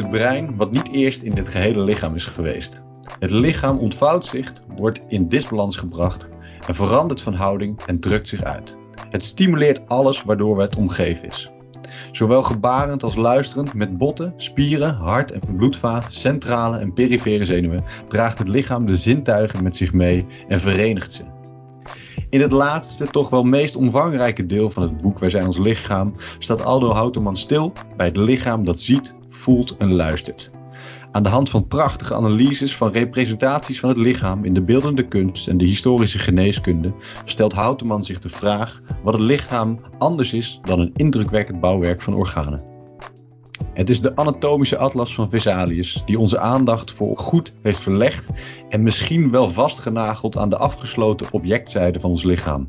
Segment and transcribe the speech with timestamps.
[0.00, 2.84] het brein wat niet eerst in dit gehele lichaam is geweest.
[3.18, 6.28] Het lichaam ontvouwt zich, wordt in disbalans gebracht
[6.66, 8.78] en verandert van houding en drukt zich uit.
[9.10, 11.50] Het stimuleert alles waardoor het omgeven is.
[12.12, 18.38] Zowel gebarend als luisterend met botten, spieren, hart en bloedvaten, centrale en perifere zenuwen draagt
[18.38, 21.22] het lichaam de zintuigen met zich mee en verenigt ze.
[22.30, 26.14] In het laatste, toch wel meest omvangrijke deel van het boek Wij zijn ons lichaam,
[26.38, 30.50] staat Aldo Houterman stil bij het lichaam dat ziet, voelt en luistert.
[31.12, 35.48] Aan de hand van prachtige analyses van representaties van het lichaam in de beeldende kunst
[35.48, 40.80] en de historische geneeskunde stelt Houteman zich de vraag wat het lichaam anders is dan
[40.80, 42.64] een indrukwekkend bouwwerk van organen.
[43.72, 48.28] Het is de anatomische atlas van Vesalius die onze aandacht voor goed heeft verlegd
[48.68, 52.68] en misschien wel vastgenageld aan de afgesloten objectzijde van ons lichaam.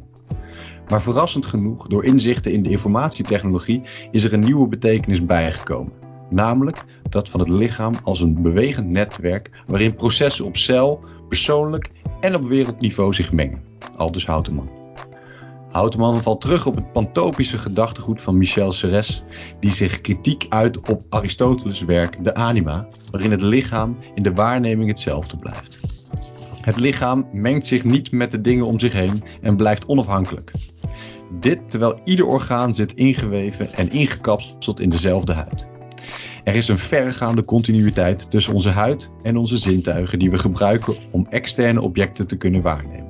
[0.87, 3.81] Maar verrassend genoeg, door inzichten in de informatietechnologie,
[4.11, 6.00] is er een nieuwe betekenis bijgekomen.
[6.31, 12.35] Namelijk dat van het lichaam als een bewegend netwerk waarin processen op cel, persoonlijk en
[12.35, 13.61] op wereldniveau zich mengen.
[13.95, 14.69] Aldus Houteman.
[15.71, 19.23] Houteman valt terug op het pantopische gedachtegoed van Michel Serres,
[19.59, 24.89] die zich kritiek uit op Aristoteles' werk De Anima, waarin het lichaam in de waarneming
[24.89, 25.79] hetzelfde blijft.
[26.61, 30.51] Het lichaam mengt zich niet met de dingen om zich heen en blijft onafhankelijk.
[31.39, 35.67] Dit terwijl ieder orgaan zit ingeweven en ingekapseld in dezelfde huid.
[36.43, 41.27] Er is een verregaande continuïteit tussen onze huid en onze zintuigen die we gebruiken om
[41.29, 43.09] externe objecten te kunnen waarnemen.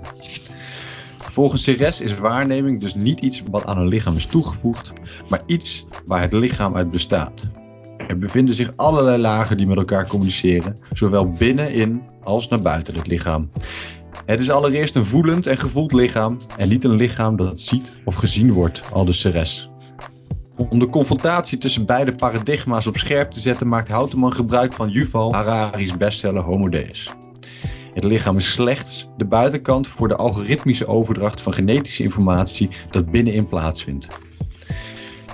[1.17, 4.93] Volgens Ceres is waarneming dus niet iets wat aan een lichaam is toegevoegd,
[5.29, 7.49] maar iets waar het lichaam uit bestaat.
[8.07, 13.07] Er bevinden zich allerlei lagen die met elkaar communiceren, zowel binnenin als naar buiten het
[13.07, 13.51] lichaam.
[14.25, 18.15] Het is allereerst een voelend en gevoeld lichaam en niet een lichaam dat ziet of
[18.15, 19.70] gezien wordt, al de Ceres.
[20.69, 25.33] Om de confrontatie tussen beide paradigma's op scherp te zetten, maakt Houteman gebruik van Yuval
[25.33, 27.13] Harari's bestseller Homo Deus.
[27.93, 33.47] Het lichaam is slechts de buitenkant voor de algoritmische overdracht van genetische informatie dat binnenin
[33.47, 34.09] plaatsvindt.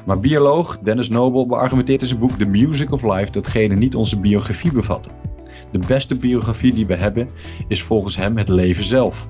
[0.06, 3.96] Maar bioloog Dennis Noble beargumenteert in zijn boek The Music of Life dat genen niet
[3.96, 5.12] onze biografie bevatten.
[5.72, 7.30] De beste biografie die we hebben
[7.68, 9.28] is volgens hem het leven zelf.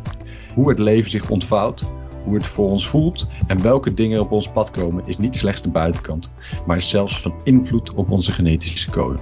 [0.54, 1.84] Hoe het leven zich ontvouwt,
[2.28, 5.62] hoe het voor ons voelt en welke dingen op ons pad komen is niet slechts
[5.62, 6.32] de buitenkant,
[6.66, 9.20] maar is zelfs van invloed op onze genetische code.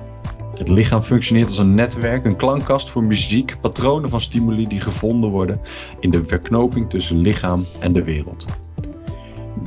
[0.55, 5.29] Het lichaam functioneert als een netwerk, een klankkast voor muziek, patronen van stimuli die gevonden
[5.29, 5.61] worden
[5.99, 8.45] in de verknoping tussen lichaam en de wereld.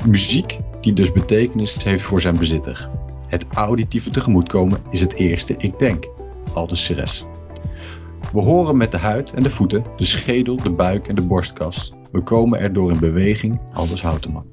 [0.05, 2.89] Muziek die dus betekenis heeft voor zijn bezitter.
[3.27, 6.07] Het auditieve tegemoetkomen is het eerste ik denk,
[6.53, 7.25] aldus Ceres.
[8.33, 11.93] We horen met de huid en de voeten, de schedel, de buik en de borstkas.
[12.11, 14.45] We komen erdoor in beweging, aldus Houteman.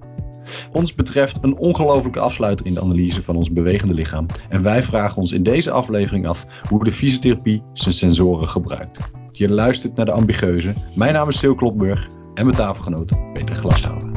[0.73, 4.27] Ons betreft een ongelofelijke afsluiter in de analyse van ons bewegende lichaam.
[4.49, 8.99] En wij vragen ons in deze aflevering af hoe de fysiotherapie zijn sensoren gebruikt.
[9.33, 10.75] Je luistert naar de ambigueuze.
[10.95, 14.11] Mijn naam is Sil Klopburg en mijn tafelgenoot Peter Glashouwer.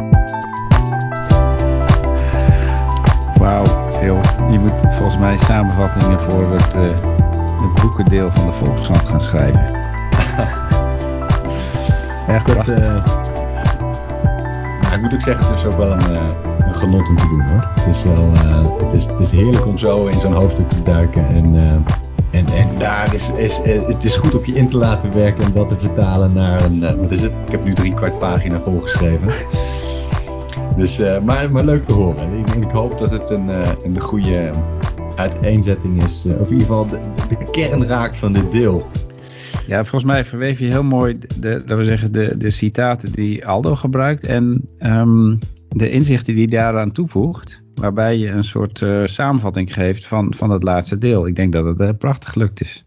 [3.37, 4.19] Wauw, Sil.
[4.51, 6.81] Je moet volgens mij samenvattingen voor het, uh,
[7.61, 9.65] het boekendeel van de Volkskrant gaan schrijven.
[12.35, 13.18] Echt, dat, uh,
[14.93, 16.25] ik moet ook zeggen, het is ook wel een, uh,
[16.59, 17.71] een genot om te doen hoor.
[17.75, 20.81] Het is, wel, uh, het is, het is heerlijk om zo in zo'n hoofdstuk te
[20.81, 21.27] duiken.
[21.27, 21.71] En, uh,
[22.31, 25.53] en, en daar is, is, het is goed op je in te laten werken en
[25.53, 27.35] dat te vertalen naar een, wat is het?
[27.45, 29.27] Ik heb nu drie kwart pagina volgeschreven.
[30.75, 32.39] Dus, maar, maar leuk te horen.
[32.39, 33.49] Ik, ik hoop dat het een,
[33.83, 34.51] een goede
[35.15, 36.25] uiteenzetting is.
[36.39, 38.87] of in ieder geval de, de kern raakt van dit deel.
[39.69, 43.75] Ja, volgens mij verweef je heel mooi de, we zeggen, de, de citaten die Aldo
[43.75, 47.63] gebruikt en um, de inzichten die hij daaraan toevoegt.
[47.73, 51.27] Waarbij je een soort uh, samenvatting geeft van, van het laatste deel.
[51.27, 52.83] Ik denk dat het uh, prachtig gelukt is.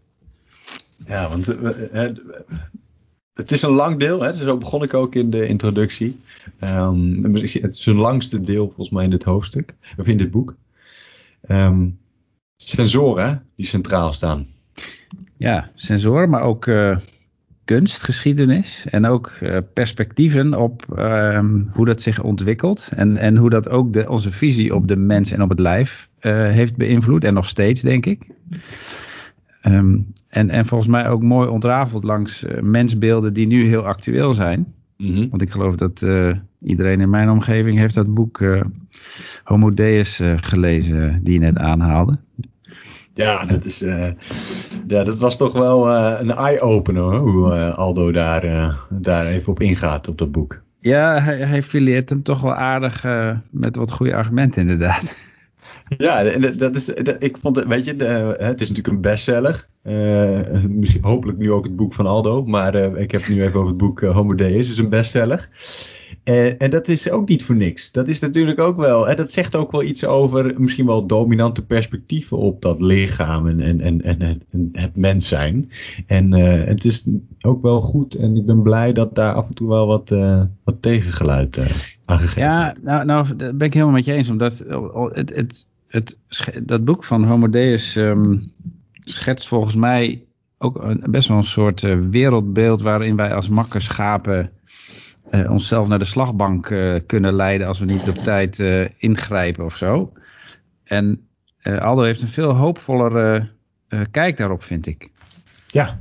[1.07, 2.09] Ja, want uh,
[3.33, 4.21] het is een lang deel.
[4.21, 4.33] Hè?
[4.33, 6.19] Zo begon ik ook in de introductie.
[6.63, 9.73] Um, het is het langste deel volgens mij in dit hoofdstuk.
[9.97, 10.55] Of in dit boek.
[11.47, 11.99] Um,
[12.55, 14.47] sensoren die centraal staan
[15.37, 16.95] ja, sensoren, maar ook uh,
[17.65, 21.39] kunstgeschiedenis en ook uh, perspectieven op uh,
[21.71, 25.31] hoe dat zich ontwikkelt en, en hoe dat ook de, onze visie op de mens
[25.31, 28.27] en op het lijf uh, heeft beïnvloed en nog steeds, denk ik.
[29.65, 34.73] Um, en, en volgens mij ook mooi ontrafeld langs mensbeelden die nu heel actueel zijn.
[34.97, 35.29] Mm -hmm.
[35.29, 36.07] Want ik geloof dat
[36.61, 38.43] iedereen in mijn omgeving heeft dat boek
[39.43, 42.17] Homo Deus gelezen die je net aanhaalde.
[43.13, 44.07] Ja, dat, is, uh,
[44.87, 49.59] ja, dat was toch wel uh, een eye-opener hoe uh, Aldo daar, daar even op
[49.59, 50.61] ingaat op dat boek.
[50.79, 53.05] Ja, hij, hij fileert hem toch wel aardig
[53.51, 55.31] met wat goede argumenten inderdaad.
[55.97, 56.89] Ja, en dat is,
[57.19, 59.67] ik vond het, weet je, de, het is natuurlijk een bestseller.
[60.67, 63.69] Misschien, hopelijk nu ook het boek van Aldo, maar ik heb het nu even over
[63.69, 65.49] het boek Homo Deus, is een bestseller.
[66.23, 67.91] En, en dat is ook niet voor niks.
[67.91, 71.65] Dat is natuurlijk ook wel, en dat zegt ook wel iets over misschien wel dominante
[71.65, 75.71] perspectieven op dat lichaam en, en, en, en, en het mens zijn.
[76.07, 77.05] En het is
[77.41, 80.09] ook wel goed en ik ben blij dat daar af en toe wel wat,
[80.63, 81.57] wat tegengeluid
[82.05, 84.63] aangegeven Ja, nou, nou, dat ben ik helemaal met je eens, omdat
[85.13, 86.17] het, het het,
[86.63, 88.41] dat boek van Homo Deus um,
[88.99, 90.25] schetst volgens mij
[90.57, 94.51] ook een, best wel een soort uh, wereldbeeld waarin wij als makkerschapen
[95.33, 98.59] uh, onszelf naar de slagbank uh, kunnen leiden als we niet op tijd
[98.97, 100.11] ingrijpen of zo.
[100.83, 101.27] En
[101.79, 103.49] Aldo heeft een veel hoopvollere
[104.11, 105.11] kijk daarop, vind ik.
[105.67, 105.99] Ja,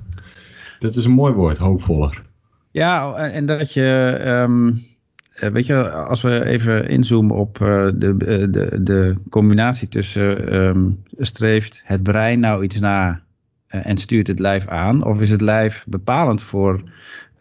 [0.79, 2.23] dat is een mooi woord, hoopvoller.
[2.71, 4.19] Ja, en dat je...
[4.27, 10.95] Um, uh, weet je, als we even inzoomen op de, de, de combinatie tussen um,
[11.17, 13.23] streeft het brein nou iets na
[13.67, 16.81] en stuurt het lijf aan, of is het lijf bepalend voor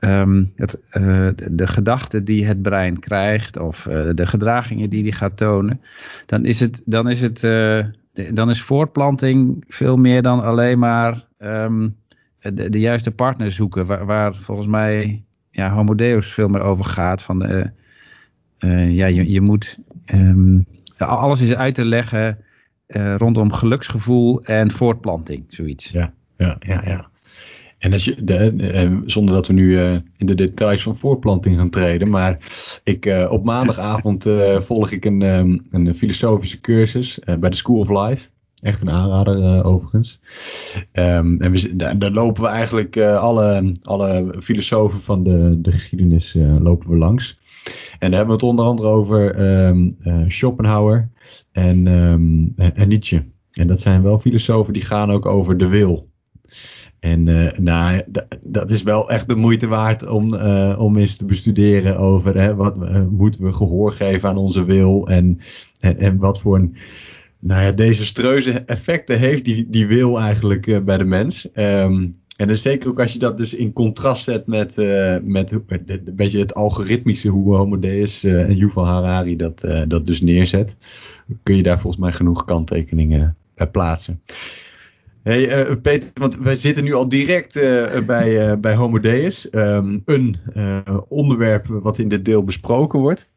[0.01, 3.83] um, het, de, de gedachten die het brein krijgt, of
[4.15, 5.81] de gedragingen die die gaat tonen,
[6.25, 7.42] dan is het, dan is het,
[8.33, 11.95] dan is voortplanting veel meer dan alleen maar um,
[12.39, 17.24] de, de, juiste partner zoeken, waar, volgens mij ja, Homo Deus veel meer over gaat.
[17.24, 17.69] Van,
[18.89, 19.80] ja, je, je moet
[20.13, 20.65] um,
[20.97, 22.38] alles is uit te leggen
[23.18, 25.89] rondom geluksgevoel en voortplanting, zoiets.
[25.89, 27.10] Ja, ja, ja, ja.
[27.81, 31.69] En als je, de, zonder dat we nu uh, in de details van voortplanting gaan
[31.69, 32.38] treden, maar
[32.83, 34.25] ik, uh, op maandagavond
[34.60, 38.30] volg ik een, um, een filosofische cursus bij de School of Life.
[38.62, 40.19] Echt een aanrader overigens.
[40.94, 46.98] Um, en daar, lopen we eigenlijk alle, alle filosofen van de, de geschiedenis lopen we
[46.98, 47.38] langs.
[48.00, 49.39] En daar hebben we het onder andere over
[50.04, 51.10] uh, Schopenhauer
[51.51, 51.88] en,
[52.75, 53.24] en Nietzsche.
[53.51, 56.10] En dat zijn wel filosofen die gaan ook over de wil.
[57.01, 58.01] En uh, nou,
[58.42, 62.56] dat is wel echt de moeite waard om, uh, om eens te bestuderen over hè,
[62.56, 65.39] wat uh, moeten we gehoor geven aan onze wil en,
[65.80, 66.75] en, wat voor een,
[67.39, 71.48] nou ja, desastreuze effecten heeft die, die wil eigenlijk bij de mens.
[71.53, 74.75] Um, en dan zeker ook als je dat dus in contrast zet met,
[75.24, 80.77] met een beetje het algoritmische hoe Homo Deus en Yuval Harari dat, dat dus neerzet,
[81.44, 84.21] kun je daar volgens mij genoeg kanttekeningen bij plaatsen.
[85.23, 87.53] Hey, Peter, want wij zitten nu al direct
[88.06, 90.38] bij, bij Homo Deus, um, een
[91.07, 93.31] onderwerp wat in dit deel besproken wordt.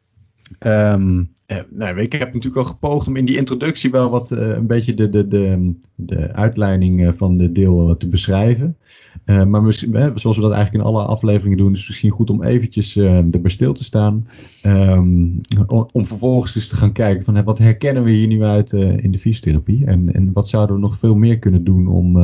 [0.59, 4.39] Um, uh, nou, ik heb natuurlijk al gepoogd om in die introductie wel wat uh,
[4.39, 8.77] een beetje de, de, de, de uitleiding van dit deel te beschrijven.
[9.25, 12.29] Uh, maar misschien, zoals we dat eigenlijk in alle afleveringen doen, is het misschien goed
[12.29, 14.27] om eventjes erbij stil te staan.
[14.65, 18.71] Um, om, om, vervolgens eens te gaan kijken van wat herkennen we hier nu uit
[18.71, 19.85] in de fysiotherapie.
[19.85, 22.17] En, en wat zouden we nog veel meer kunnen doen om,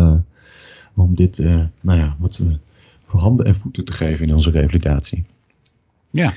[0.96, 1.38] om dit
[1.82, 2.42] nou ja, wat,
[3.06, 5.24] voor handen en voeten te geven in onze revalidatie.
[6.10, 6.34] Ja.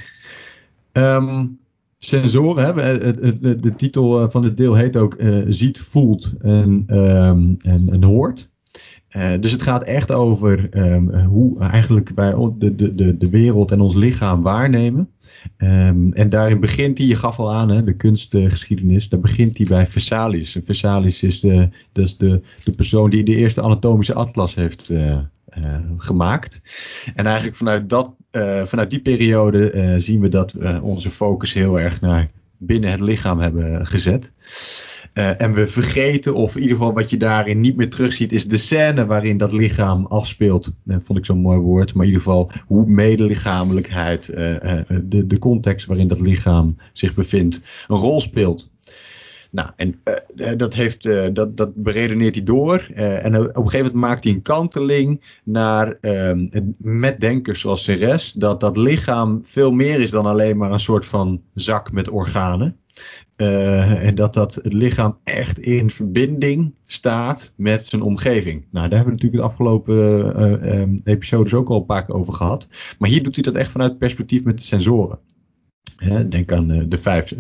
[0.93, 1.59] Um,
[2.05, 2.65] sensoren.
[2.65, 2.99] Hè?
[3.15, 8.03] De, de, titel van het deel heet ook uh, ziet, voelt en, um, en, en
[8.03, 8.53] hoort.
[9.17, 13.81] Uh, dus het gaat echt over um, hoe eigenlijk wij de, de, de wereld en
[13.81, 15.14] ons lichaam waarnemen.
[15.59, 19.67] Um, en daarin begint hij, je gaf al aan, hè, de kunstgeschiedenis, daar begint hij
[19.67, 20.59] bij Versalis.
[20.65, 25.19] Versalis is, de, de, de persoon die de eerste anatomische atlas heeft uh,
[25.59, 26.63] uh, gemaakt.
[27.15, 31.81] En eigenlijk vanuit, dat, uh, vanuit die periode zien we dat we onze focus heel
[31.81, 34.33] erg naar binnen het lichaam hebben gezet.
[35.15, 38.59] En we vergeten, of in ieder geval wat je daarin niet meer terugziet, is de
[38.59, 40.75] scène waarin dat lichaam afspeelt.
[40.85, 45.87] Dat vond ik zo'n mooi woord, maar in ieder geval hoe medelichamelijkheid, de, de context
[45.87, 48.73] waarin dat lichaam zich bevindt, een rol speelt.
[49.55, 50.01] Nou, en
[50.57, 51.03] dat, heeft,
[51.35, 52.89] dat, dat beredeneert hij door.
[52.95, 56.47] En op een gegeven moment maakt hij een kanteling naar ehm,
[56.79, 58.33] met denkers zoals Ceres.
[58.33, 62.77] Dat dat lichaam veel meer is dan alleen maar een soort van zak met organen.
[63.37, 68.65] En dat dat het lichaam echt in verbinding staat met zijn omgeving.
[68.71, 72.35] Nou, daar hebben we natuurlijk de afgelopen um, episodes ook al een paar keer over
[72.35, 72.69] gehad.
[72.99, 75.19] Maar hier doet hij dat echt vanuit het perspectief met de sensoren.
[76.29, 77.35] denk aan de vijf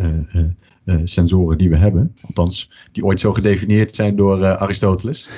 [1.04, 2.16] sensoren die we hebben.
[2.26, 5.28] Althans, die ooit zo gedefinieerd zijn door Aristoteles.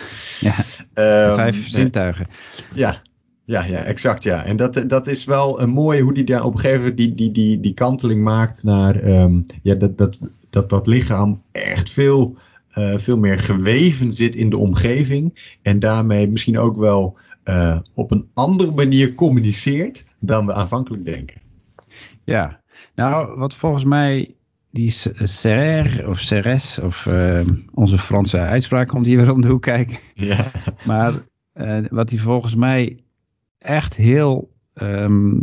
[0.41, 0.55] Ja,
[0.95, 2.27] de um, vijf zintuigen.
[2.75, 3.03] Ja,
[3.47, 4.23] ja, ja, exact.
[4.23, 4.45] Ja.
[4.45, 7.15] En dat, dat is wel een mooie hoe die daar op een gegeven moment die,
[7.15, 10.19] die, die, die kanteling maakt naar um, ja, dat, dat,
[10.57, 12.37] dat dat lichaam echt veel,
[12.75, 15.55] uh, veel meer geweven zit in de omgeving.
[15.63, 21.41] En daarmee misschien ook wel uh, op een andere manier communiceert dan we aanvankelijk denken.
[22.25, 22.61] Ja,
[22.95, 24.35] nou, wat volgens mij
[24.71, 27.09] die Serre of Ceres of
[27.75, 29.99] onze Franse uitspraak komt hier weer om de hoek kijken.
[30.15, 30.51] Ja.
[30.87, 31.13] Maar
[31.91, 33.05] wat hij volgens mij
[33.59, 35.39] echt heel ehm,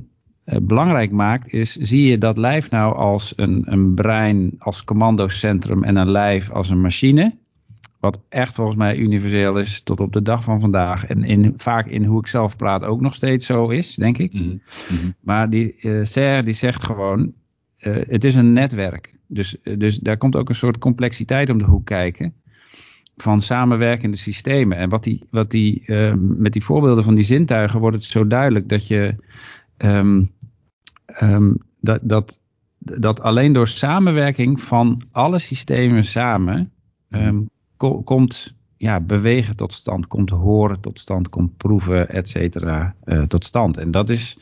[0.62, 5.96] belangrijk maakt, is zie je dat lijf nou als een, een brein als commandocentrum en
[5.96, 7.42] een lijf als een machine?
[8.04, 11.06] Wat echt volgens mij universeel is tot op de dag van vandaag.
[11.06, 14.34] En in, vaak in hoe ik zelf praat ook nog steeds zo is, denk ik.
[14.34, 14.44] Mhm.
[14.48, 15.12] Mhm.
[15.20, 17.34] Maar die uh, Serre die zegt gewoon,
[17.80, 19.14] uh, het is een netwerk.
[19.28, 22.34] Dus, uh, dus daar komt ook een soort complexiteit om de hoek kijken.
[23.18, 24.78] Van samenwerkende systemen.
[24.78, 28.70] En wat die, wat die, met die voorbeelden van die zintuigen wordt het zo duidelijk
[28.70, 29.16] dat je
[29.78, 30.32] um,
[31.22, 32.40] um, dat, dat,
[32.80, 36.72] dat alleen door samenwerking van alle systemen samen
[37.10, 37.50] um,
[38.04, 43.46] komt ja, bewegen tot stand, komt horen tot stand, komt proeven, et cetera, uh, tot
[43.46, 43.78] stand.
[43.78, 44.38] En dat is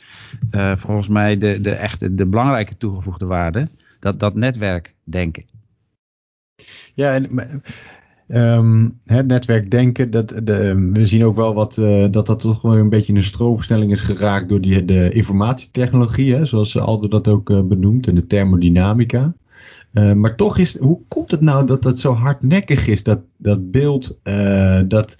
[0.51, 3.69] uh, volgens mij de, de, echte, de belangrijke toegevoegde waarde,
[3.99, 5.45] dat, dat netwerkdenken.
[6.93, 7.61] Ja, en
[9.05, 12.89] het netwerkdenken, dat, de, we zien ook wel wat, uh, dat dat toch wel een
[12.89, 18.07] beetje een stroomversnelling is geraakt door die, de informatietechnologie, hè, zoals Aldo dat ook benoemt,
[18.07, 19.33] en de thermodynamica.
[19.93, 23.71] Uh, maar toch is, hoe komt het nou dat dat zo hardnekkig is, dat, dat
[23.71, 25.17] beeld, uh, dat,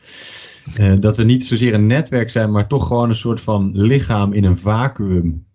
[0.80, 4.34] uh, dat we niet zozeer een netwerk zijn, maar toch gewoon een soort van lichaam
[4.34, 5.46] in een vacuüm,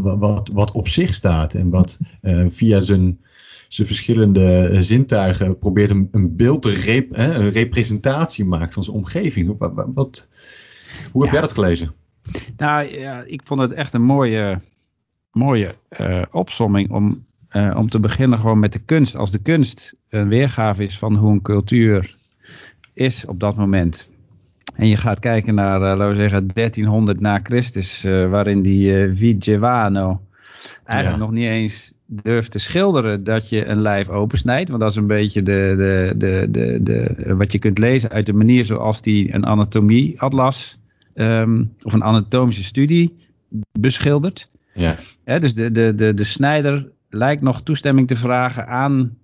[0.00, 1.98] wat, wat op zich staat en wat
[2.46, 3.18] via zijn,
[3.76, 9.58] zijn verschillende zintuigen probeert een, een beeld, te rep, een representatie maakt van zijn omgeving.
[9.58, 10.28] Wat, wat
[11.12, 11.92] hoe heb jij dat gelezen?
[12.56, 14.60] Nou ja, ik vond het echt een mooie,
[15.30, 15.74] mooie
[16.30, 19.16] opsomming om uh, om te beginnen gewoon met de kunst.
[19.16, 22.14] Als de kunst een weergave is van hoe een cultuur
[22.94, 24.10] is op dat moment.
[24.74, 30.20] En je gaat kijken naar, uh, laten we zeggen, 1300 na Christus, waarin die Vigevano
[30.86, 34.68] eigenlijk nog niet eens durft te schilderen dat je een lijf opensnijdt.
[34.68, 38.26] Want dat is een beetje de, de, de, de, de, wat je kunt lezen uit
[38.26, 40.78] de manier zoals die een anatomieatlas
[41.14, 43.16] um, of een anatomische studie
[43.80, 44.48] beschildert.
[44.74, 44.96] Ja.
[45.38, 49.16] dus de, de, de, de snijder lijkt nog toestemming te vragen aan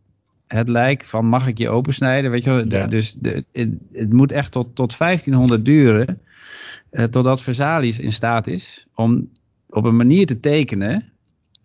[0.47, 2.89] het lijk van mag ik je opensnijden, weet je wel.
[2.89, 6.21] Dus de, het, het, moet echt tot, tot 1500 duren
[6.91, 9.31] uh, totdat Versailles in staat is om
[9.69, 11.12] op een manier te tekenen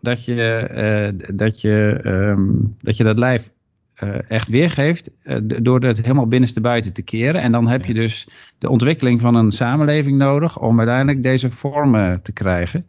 [0.01, 0.69] dat je,
[1.19, 3.51] uh, dat, je um, dat je dat lijf
[4.03, 5.11] uh, echt weergeeft
[5.63, 7.41] door het helemaal binnenste buiten te keren.
[7.41, 8.27] En dan heb je dus
[8.57, 12.85] de ontwikkeling van een samenleving nodig om uiteindelijk deze vormen te krijgen.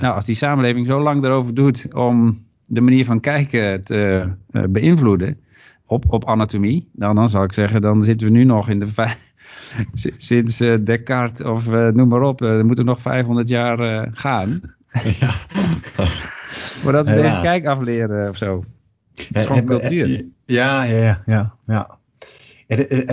[0.00, 2.32] Nou, als die samenleving zo lang erover doet om
[2.66, 5.38] de manier van kijken te uh, beïnvloeden
[5.86, 9.14] op, op anatomie, nou, dan zou ik zeggen, dan zitten we nu nog in de
[10.16, 14.60] sinds uh, Descartes of uh, noem maar op, er moeten nog 500 jaar gaan.
[15.20, 15.30] Ja.
[16.70, 18.64] Voordat we deze kijk afleren of zo.
[19.14, 20.24] Het is gewoon cultuur.
[20.44, 21.98] Ja, ja, ja, ja.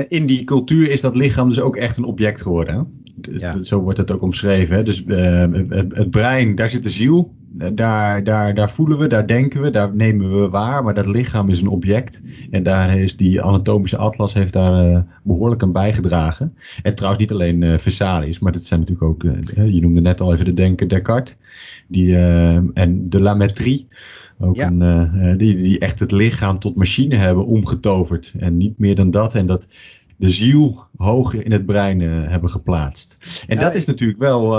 [0.07, 3.01] In die cultuur is dat lichaam dus ook echt een object geworden.
[3.21, 3.63] Ja.
[3.63, 4.75] Zo wordt het ook omschreven.
[4.75, 4.83] Hè?
[4.83, 7.35] Dus het, het brein, daar zit de ziel
[7.73, 11.49] daar, daar, daar voelen we, daar denken we, daar nemen we waar, maar dat lichaam
[11.49, 12.21] is een object.
[12.51, 16.55] En daar is die anatomische atlas heeft daar uh, behoorlijk aan bijgedragen.
[16.83, 19.23] En trouwens niet alleen uh, Versailles, maar dat zijn natuurlijk ook,
[19.55, 21.37] je noemde net al even de denker Descartes.
[21.87, 22.15] Die,
[22.73, 23.87] en de Lametrie,
[24.39, 24.67] ook ja.
[24.67, 28.33] een, die, die echt het lichaam tot machine hebben omgetoverd.
[28.39, 29.33] En niet meer dan dat.
[29.35, 29.67] En dat
[30.17, 33.43] de ziel hoog in het brein hebben geplaatst.
[33.47, 34.57] En dat is natuurlijk wel,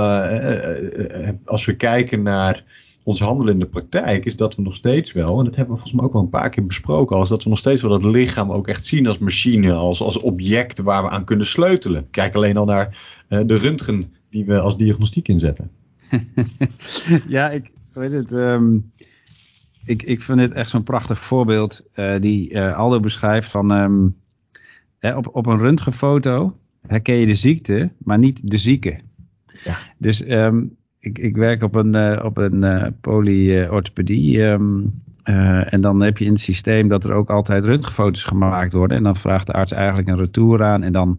[1.45, 2.65] als we kijken naar
[3.03, 5.81] ons handelen in de praktijk is dat we nog steeds wel, en dat hebben we
[5.81, 8.03] volgens mij ook wel een paar keer besproken, als dat we nog steeds wel dat
[8.03, 12.11] lichaam ook echt zien als machine, als, als object waar we aan kunnen sleutelen.
[12.11, 15.71] Kijk alleen al naar de röntgen die we als diagnostiek inzetten.
[17.37, 18.33] ja, ik weet het.
[18.33, 18.91] Um,
[19.87, 24.17] ik, ik vind het echt zo'n prachtig voorbeeld uh, die uh, Aldo beschrijft van um,
[25.01, 28.99] op, op een röntgenfoto herken je de ziekte, maar niet de zieke.
[29.65, 29.77] Ja.
[29.99, 34.37] Dus um, ik, ik werk op een, uh, op een polyorthopedie.
[34.39, 38.97] Uh, en dan heb je in het systeem dat er ook altijd röntgenfoto's gemaakt worden.
[38.97, 40.83] En dan vraagt de arts eigenlijk een retour aan.
[40.83, 41.19] En dan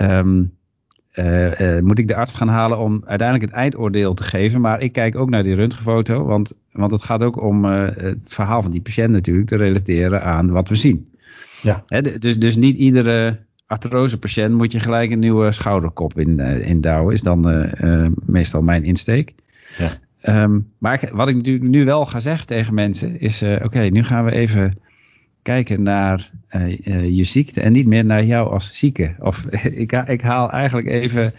[0.00, 0.52] um,
[1.82, 4.60] moet ik de arts gaan halen om uiteindelijk het eindoordeel te geven.
[4.60, 6.24] Maar ik kijk ook naar die röntgenfoto.
[6.24, 10.50] Want, want het gaat ook om het verhaal van die patiënt natuurlijk te relateren aan
[10.50, 11.10] wat we zien.
[11.62, 11.84] Ja.
[12.18, 17.14] dus, dus niet iedere artrose-patiënt moet je gelijk een nieuwe schouderkop in, uh, indouwen.
[17.14, 17.50] Is dan
[17.80, 19.34] uh, meestal mijn insteek.
[19.76, 20.42] Ja.
[20.42, 24.24] Um, maar wat ik nu, nu wel ga zeggen tegen mensen is: oké, nu gaan
[24.24, 24.72] we even
[25.42, 26.30] kijken naar
[27.08, 29.14] je ziekte en niet meer naar jou als zieke.
[29.18, 29.46] Of
[29.84, 31.32] ik, ik haal eigenlijk even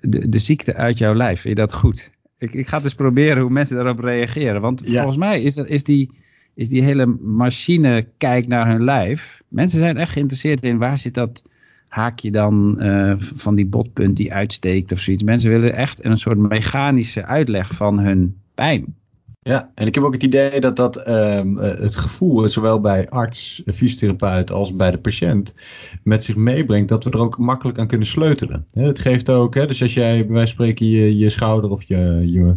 [0.00, 1.40] de, de ziekte uit jouw lijf.
[1.40, 2.12] Vind je dat goed?
[2.38, 4.60] Ik, ik ga dus proberen hoe mensen daarop reageren.
[4.60, 6.10] Want volgens mij is, dat, is die
[6.54, 9.42] is die hele machine kijkt naar hun lijf.
[9.48, 11.42] Mensen zijn echt geïnteresseerd in waar zit dat
[11.88, 15.22] haakje dan uh, van die botpunt die uitsteekt of zoiets.
[15.22, 18.94] Mensen willen echt een soort mechanische uitleg van hun pijn.
[19.42, 23.62] Ja, en ik heb ook het idee dat dat um, het gevoel, zowel bij arts,
[23.66, 25.54] fysiotherapeut als bij de patiënt,
[26.02, 28.66] met zich meebrengt dat we er ook makkelijk aan kunnen sleutelen.
[28.72, 32.56] Het geeft ook, hè, dus als jij bij spreken je, je schouder of je, je,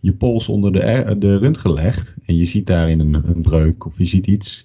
[0.00, 3.98] je pols onder de, de röntgen legt en je ziet daarin een, een breuk of
[3.98, 4.62] je ziet iets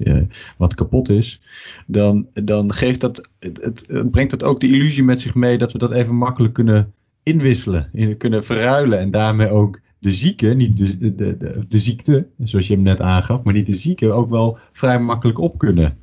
[0.58, 1.41] wat kapot is,
[1.88, 5.72] dan, dan geeft dat, het, het, brengt dat ook de illusie met zich mee dat
[5.72, 10.98] we dat even makkelijk kunnen inwisselen, kunnen verruilen en daarmee ook de zieke, niet de,
[10.98, 14.58] de, de, de, ziekte, zoals je hem net aangaf, maar niet de zieke ook wel
[14.72, 15.98] vrij makkelijk op kunnen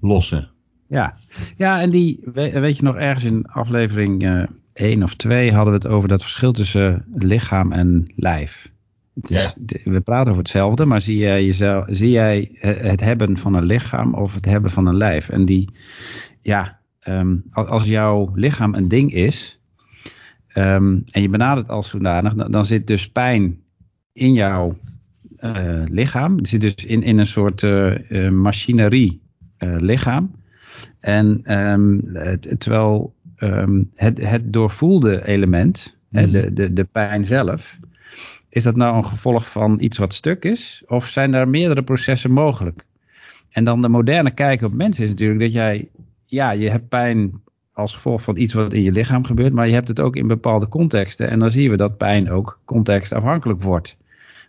[0.00, 0.48] lossen.
[0.86, 1.14] Ja,
[1.56, 5.72] ja en die, weet je nog, ergens in aflevering uh, eh, 1 of 2 hadden
[5.72, 8.72] we het over dat verschil tussen lichaam en lijf.
[9.14, 9.90] Het is, ja.
[9.90, 14.14] We praten over hetzelfde, maar zie jij, jezelf, zie jij het hebben van een lichaam
[14.14, 15.28] of het hebben van een lijf?
[15.28, 15.68] En die,
[16.40, 19.60] ja, um, als jouw lichaam een ding is,
[20.54, 23.60] Um, en je benadert als zodanig, dan, dan, zit dus pijn
[24.12, 24.76] in jouw
[25.40, 26.36] uh, lichaam.
[26.36, 29.22] Het zit dus in, in een soort uh, machinerie
[29.58, 30.30] lichaam.
[31.00, 36.30] En um, het, terwijl um, het, het doorvoelde element, mm.
[36.30, 37.78] de, de, de pijn zelf,
[38.48, 40.82] is dat nou een gevolg van iets wat stuk is?
[40.86, 42.84] Of zijn er meerdere processen mogelijk?
[43.50, 45.88] En dan de moderne kijk op mensen is natuurlijk dat jij,
[46.24, 47.42] ja, je hebt pijn
[47.74, 50.26] als gevolg van iets wat in je lichaam gebeurt, maar je hebt het ook in
[50.26, 51.30] bepaalde contexten.
[51.30, 53.98] En dan zien we dat pijn ook contextafhankelijk wordt.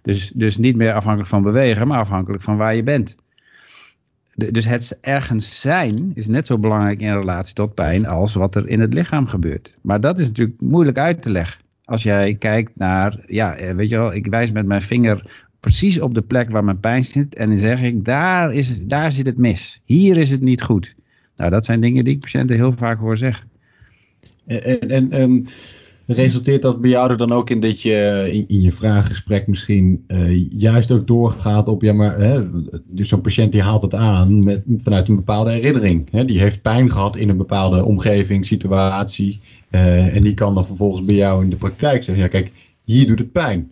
[0.01, 3.15] Dus, dus niet meer afhankelijk van bewegen, maar afhankelijk van waar je bent.
[4.36, 8.67] dus het ergens zijn is net zo belangrijk in relatie tot pijn als wat er
[8.67, 9.77] in het lichaam gebeurt.
[9.82, 11.62] Maar dat is natuurlijk moeilijk uit te leggen.
[11.86, 15.99] Als jij kijkt naar, ja, eh, weet je wel, ik wijs met mijn vinger precies
[16.02, 19.26] op de plek waar mijn pijn zit en dan zeg ik, daar, is, daar zit
[19.26, 19.82] het mis.
[19.86, 20.95] Hier is het niet goed.
[21.38, 23.48] Nou, dat zijn dingen die ik patiënten heel vaak hoor zeggen.
[24.45, 25.48] En, en, en
[26.06, 30.45] resulteert dat bij jou er dan ook in dat je in, je vraaggesprek misschien uh,
[30.52, 32.43] juist ook doorgaat op, ja maar,
[32.86, 36.08] dus zo'n patiënt die haalt het aan met, vanuit een bepaalde herinnering.
[36.12, 39.39] Hè, die heeft pijn gehad in een bepaalde omgeving, situatie.
[39.71, 42.52] Uh, en die kan dan vervolgens bij jou in de praktijk zeggen, ja kijk,
[42.84, 43.71] hier doet het pijn.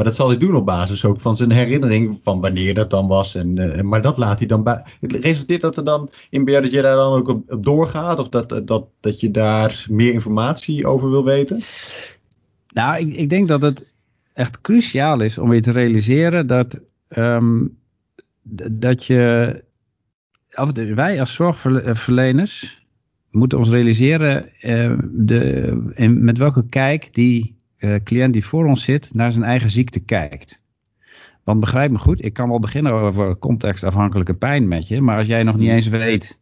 [0.00, 3.06] Maar dat zal hij doen op basis ook van zijn herinnering van wanneer dat dan
[3.06, 3.34] was.
[3.34, 4.84] En, uh, maar dat laat hij dan bij.
[5.00, 8.18] Resulteert dat er dan in bij dat je daar dan ook op, doorgaat?
[8.18, 11.60] Of dat, dat, dat je daar meer informatie over wil weten?
[12.68, 13.84] Nou, ik, ik denk dat het
[14.32, 17.78] echt cruciaal is om je te realiseren dat, um,
[18.70, 19.62] dat je.
[20.94, 22.86] Wij als zorgverleners
[23.30, 24.48] moeten ons realiseren
[25.12, 30.04] de, met welke kijk die uh, cliënt die voor ons zit naar zijn eigen ziekte
[30.04, 30.64] kijkt.
[31.44, 35.26] Want begrijp me goed, ik kan wel beginnen over contextafhankelijke pijn met je, maar als
[35.26, 36.40] jij nog niet eens weet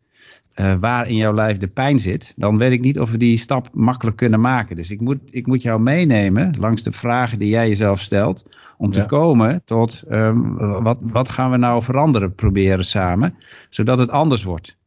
[0.61, 3.37] uh, waar in jouw lijf de pijn zit, dan weet ik niet of we die
[3.37, 4.77] stap makkelijk kunnen maken.
[4.77, 8.90] Dus ik moet, ik moet jou meenemen langs de vragen die jij jezelf stelt, om
[8.90, 13.35] te komen tot um, wat, wat gaan we nou veranderen proberen samen,
[13.70, 14.78] zodat het anders wordt.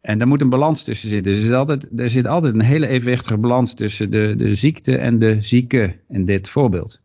[0.00, 1.32] En daar moet een balans tussen zitten.
[1.32, 4.96] Dus er, is altijd, er zit altijd een hele evenwichtige balans tussen de, de ziekte
[4.96, 7.00] en de zieke in dit voorbeeld.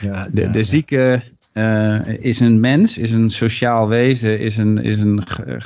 [0.00, 1.22] Ja, de, de zieke
[1.54, 5.56] uh, is een mens, is een sociaal wezen, is een, is een, uh,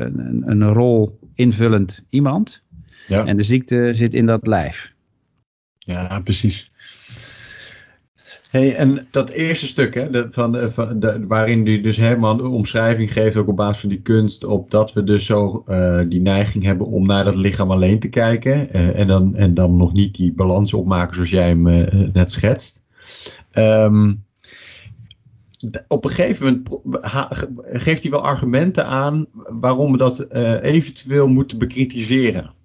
[0.00, 2.62] een, een rol invullend iemand.
[3.08, 3.24] Ja.
[3.24, 4.92] En de ziekte zit in dat lijf.
[5.78, 6.70] Ja, precies.
[8.50, 10.72] Hey, en dat eerste stuk, hè, van,
[11.26, 14.92] waarin u dus helemaal een omschrijving geeft, ook op basis van die kunst, op dat
[14.92, 18.68] we dus zo uh, die neiging hebben om naar dat lichaam alleen te kijken.
[18.76, 22.30] Uh, en, dan, en dan nog niet die balans opmaken zoals jij hem uh, net
[22.30, 22.84] schetst.
[23.52, 24.24] Um,
[25.88, 26.82] op een gegeven moment
[27.62, 30.30] geeft hij wel argumenten aan waarom we dat
[30.62, 32.58] eventueel moeten bekritiseren.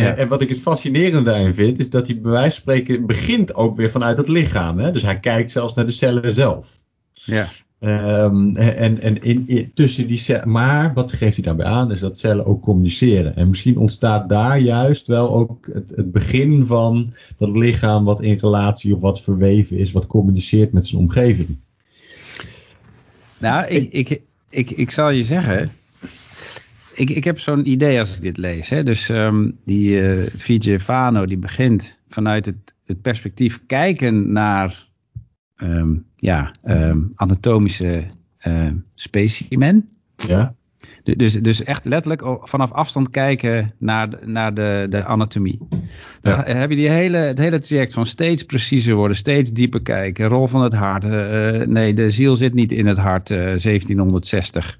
[0.00, 0.14] Ja.
[0.14, 3.54] En wat ik het fascinerende daarin vind, is dat hij bij wijze van spreken begint
[3.54, 4.78] ook weer vanuit het lichaam.
[4.78, 4.92] Hè?
[4.92, 6.78] Dus hij kijkt zelfs naar de cellen zelf.
[7.14, 7.48] Ja.
[7.80, 12.18] Um, en en in, tussen die cellen, maar wat geeft hij daarbij aan, is dat
[12.18, 13.36] cellen ook communiceren.
[13.36, 18.38] En misschien ontstaat daar juist wel ook het, het begin van dat lichaam wat in
[18.40, 21.56] relatie of wat verweven is, wat communiceert met zijn omgeving.
[23.38, 25.70] Nou, ik, ik, ik, ik zal je zeggen,
[26.96, 28.70] ik, ik heb zo'n idee als ik dit lees.
[28.70, 28.82] Hè.
[28.82, 34.88] Dus um, die uh, Vijay Vano die begint vanuit het, het perspectief kijken naar
[35.56, 38.04] um, ja, um, anatomische
[38.46, 39.88] uh, specimen.
[40.16, 40.54] Ja.
[41.02, 45.58] Dus, dus echt letterlijk vanaf afstand kijken naar, naar de, de anatomie.
[46.22, 46.42] Ja.
[46.44, 50.28] heb je die hele, het hele traject van steeds preciezer worden, steeds dieper kijken.
[50.28, 51.04] Rol van het hart.
[51.04, 51.10] Uh,
[51.66, 54.78] nee, de ziel zit niet in het hart, uh, 1760.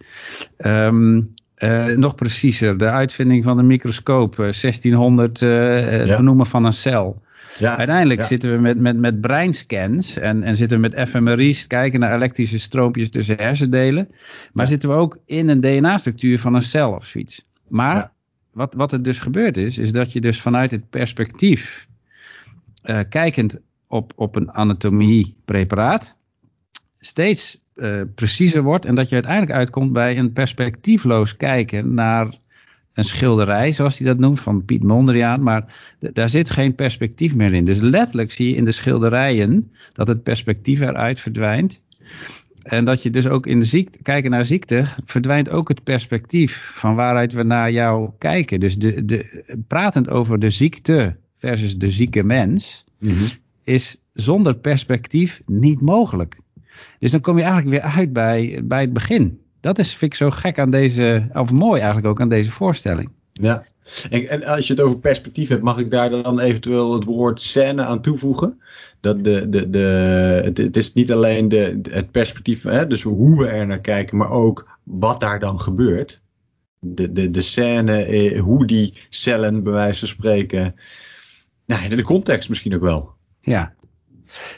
[0.59, 6.17] Um, uh, nog preciezer, de uitvinding van de microscoop, 1600 ja.
[6.17, 7.23] benoemen van een cel.
[7.59, 12.01] Ja, Uiteindelijk zitten we met, met, met breinscans en, en zitten we met fMRI's kijken
[12.01, 14.09] naar elektrische stroompjes tussen hersendelen.
[14.53, 17.45] Maar zitten we ook in een DNA-structuur van een cel of zoiets.
[17.69, 18.13] Maar
[18.53, 21.89] wat, wat er dus gebeurd is, is dat je dus vanuit het perspectief,
[22.85, 26.19] uh, kijkend op, op een anatomiepreparaat,
[26.99, 32.35] steeds uh, preciezer wordt en dat je uiteindelijk uitkomt bij een perspectiefloos kijken naar
[32.97, 35.43] een schilderij, zoals hij dat noemt, van Piet Mondriaan.
[35.43, 37.65] Maar daar zit geen perspectief meer in.
[37.65, 41.85] Dus letterlijk zie je in de schilderijen dat het perspectief eruit verdwijnt.
[42.63, 46.71] En dat je dus ook in de ziekte, kijken naar ziekte, verdwijnt ook het perspectief
[46.75, 48.61] van waaruit we naar jou kijken.
[48.61, 53.27] Dus de, de, pratend over de ziekte versus de zieke mens, mm -hmm.
[53.65, 56.37] is zonder perspectief niet mogelijk.
[56.99, 59.41] Dus dan kom je eigenlijk weer uit bij, bij het begin.
[59.61, 63.11] Dat is, vind ik zo gek aan deze, of mooi eigenlijk ook aan deze voorstelling.
[63.33, 63.65] Ja,
[64.11, 67.85] en, als je het over perspectief hebt, mag ik daar dan eventueel het woord scène
[67.85, 68.61] aan toevoegen?
[69.01, 69.79] Dat de, de, de,
[70.45, 74.17] het, het is niet alleen de, het perspectief, hè, dus hoe we er naar kijken,
[74.17, 76.23] maar ook wat daar dan gebeurt.
[76.81, 80.75] De, de, de scène, eh, hoe die cellen bij wijze van spreken,
[81.67, 83.15] nou, de context misschien ook wel.
[83.41, 83.75] Ja,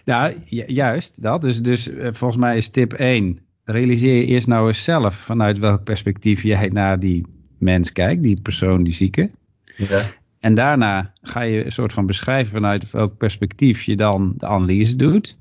[0.04, 0.34] nou,
[0.66, 1.42] juist dat.
[1.42, 5.58] Dus, dus eh, volgens mij is tip 1, realiseer je eerst nou eens zelf vanuit
[5.58, 7.26] welk perspectief jij naar die
[7.58, 9.30] mens kijkt, die persoon, die zieke.
[9.76, 10.00] Ja.
[10.40, 14.96] En daarna ga je een soort van beschrijven vanuit welk perspectief je dan de analyse
[14.96, 15.38] doet.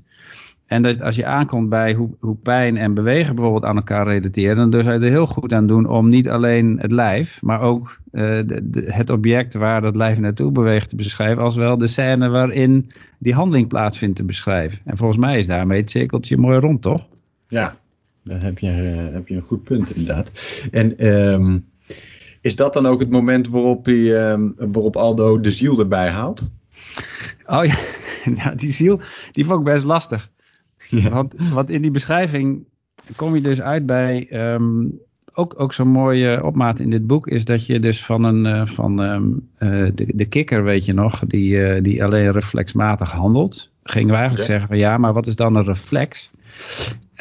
[0.68, 4.56] En dat als je aankomt bij hoe, hoe pijn en bewegen bijvoorbeeld aan elkaar relateren,
[4.56, 7.62] dan dus zou je er heel goed aan doen om niet alleen het lijf, maar
[7.62, 11.88] ook uh, de, het object waar dat lijf naartoe beweegt te beschrijven, als wel de
[11.88, 14.80] scène waarin die handeling plaatsvindt te beschrijven.
[14.86, 17.08] En volgens mij is daarmee het cirkeltje mooi rond, toch?
[17.48, 17.76] Ja,
[18.24, 20.32] daar heb je, uh, heb je een goed punt inderdaad.
[20.72, 21.66] En um,
[22.42, 26.42] is dat dan ook het moment waarop, hij, um, waarop Aldo de ziel erbij haalt?
[27.46, 27.76] Oh ja,
[28.44, 29.00] nou, die ziel,
[29.32, 30.30] die vond ik best lastig.
[30.90, 31.10] Ja.
[31.10, 32.66] Want, want in die beschrijving
[33.16, 34.28] kom je dus uit bij.
[34.54, 35.00] Um,
[35.34, 38.66] ook, ook zo'n mooie opmaat in dit boek is dat je dus van een uh,
[38.66, 43.72] van um, uh, de, de kikker, weet je nog, die, uh, die alleen reflexmatig handelt.
[43.84, 46.32] Gingen we eigenlijk zeggen van ja, maar wat is dan een reflex?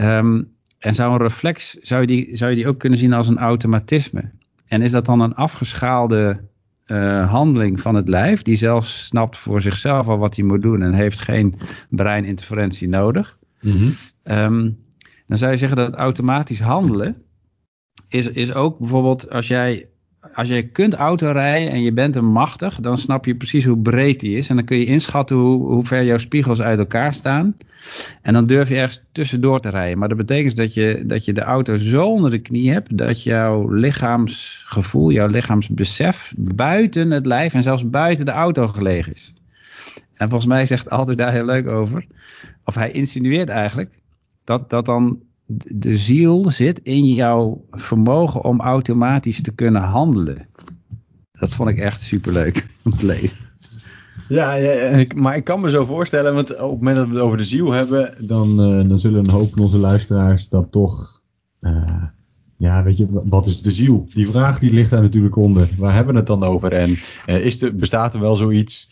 [0.00, 0.48] Um,
[0.78, 3.38] en zou een reflex, zou je, die, zou je die ook kunnen zien als een
[3.38, 4.30] automatisme?
[4.66, 6.40] En is dat dan een afgeschaalde
[6.86, 10.82] uh, handeling van het lijf, die zelf snapt voor zichzelf al wat hij moet doen
[10.82, 11.54] en heeft geen
[11.88, 13.35] breininterferentie nodig?
[13.60, 13.92] -hmm.
[14.24, 14.84] um,
[15.26, 17.16] dan zou je zeggen dat automatisch handelen
[18.08, 19.88] is, is ook bijvoorbeeld als jij
[20.34, 24.20] als je kunt autorijden en je bent hem machtig, dan snap je precies hoe breed
[24.20, 24.48] die is.
[24.48, 27.54] En dan kun je inschatten hoe, hoe ver jouw spiegels uit elkaar staan.
[28.22, 29.98] En dan durf je ergens tussendoor te rijden.
[29.98, 33.22] Maar dat betekent dat je, dat je de auto zo onder de knie hebt dat
[33.22, 39.34] jouw lichaamsgevoel, jouw lichaamsbesef buiten het lijf en zelfs buiten de auto gelegen is.
[40.14, 42.04] En volgens mij zegt altijd daar heel leuk over.
[42.66, 43.98] Of hij insinueert eigenlijk
[44.44, 45.22] dat, dat dan
[45.68, 50.48] de ziel zit in jouw vermogen om automatisch te kunnen handelen.
[51.32, 53.36] Dat vond ik echt superleuk om te lezen.
[54.28, 57.22] Ja, ja, maar ik kan me zo voorstellen, want op het moment dat we het
[57.22, 61.22] over de ziel hebben, dan, uh, dan zullen een hoop van onze luisteraars dat toch.
[61.60, 62.04] Uh,
[62.56, 64.08] ja, weet je, wat is de ziel?
[64.14, 65.68] Die vraag die ligt daar natuurlijk onder.
[65.78, 66.72] Waar hebben we het dan over?
[66.72, 66.90] En
[67.26, 68.88] uh, is er, bestaat er wel zoiets?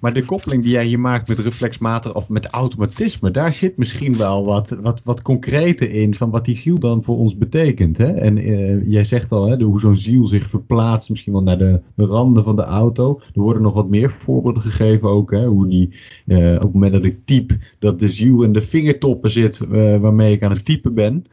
[0.00, 4.16] Maar de koppeling die jij hier maakt met reflexmatig of met automatisme, daar zit misschien
[4.16, 7.96] wel wat, wat, wat concreter in van wat die ziel dan voor ons betekent.
[7.96, 8.12] Hè?
[8.12, 11.80] En uh, jij zegt al, hè, hoe zo'n ziel zich verplaatst misschien wel naar de,
[11.94, 13.20] de, randen van de auto.
[13.34, 15.30] Er worden nog wat meer voorbeelden gegeven ook.
[15.30, 15.46] Hè?
[15.46, 15.90] Hoe die,
[16.26, 20.00] uh, op het moment dat ik typ, dat de ziel in de vingertoppen zit uh,
[20.00, 21.24] waarmee ik aan het typen ben.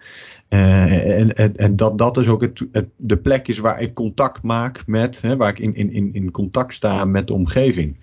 [0.49, 4.83] En, en, en, dat dat dus ook het, de plek is waar ik contact maak
[4.87, 7.95] met, hè, waar ik in, in, in contact sta met de omgeving.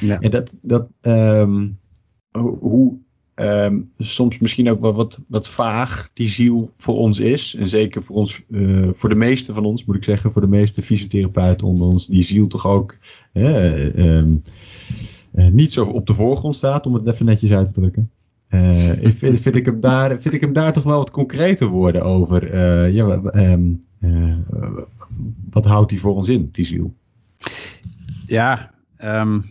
[0.00, 0.20] Ja.
[0.20, 1.78] En dat, dat um,
[2.58, 2.98] hoe
[3.40, 7.54] um, soms misschien ook wel wat, wat vaag die ziel voor ons is.
[7.54, 10.48] En zeker voor ons, uh, voor de meeste van ons, moet ik zeggen, voor de
[10.48, 12.96] meeste fysiotherapeuten onder ons, die ziel toch ook
[13.32, 14.42] uh, um,
[15.34, 18.10] uh, niet zo op de voorgrond staat, om het even netjes uit te drukken.
[18.48, 22.02] Uh, vind, vind, ik hem daar, vind ik hem daar toch wel wat concreter worden
[22.02, 22.54] over.
[22.54, 24.36] Uh, ja, um, uh,
[25.50, 26.94] wat houdt die voor ons in, die ziel?
[28.26, 29.44] Ja, um,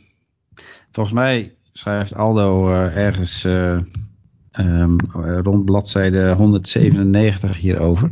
[0.99, 4.95] volgens mij schrijft Aldo ergens um,
[5.43, 8.09] rond bladzijde 197 hierover.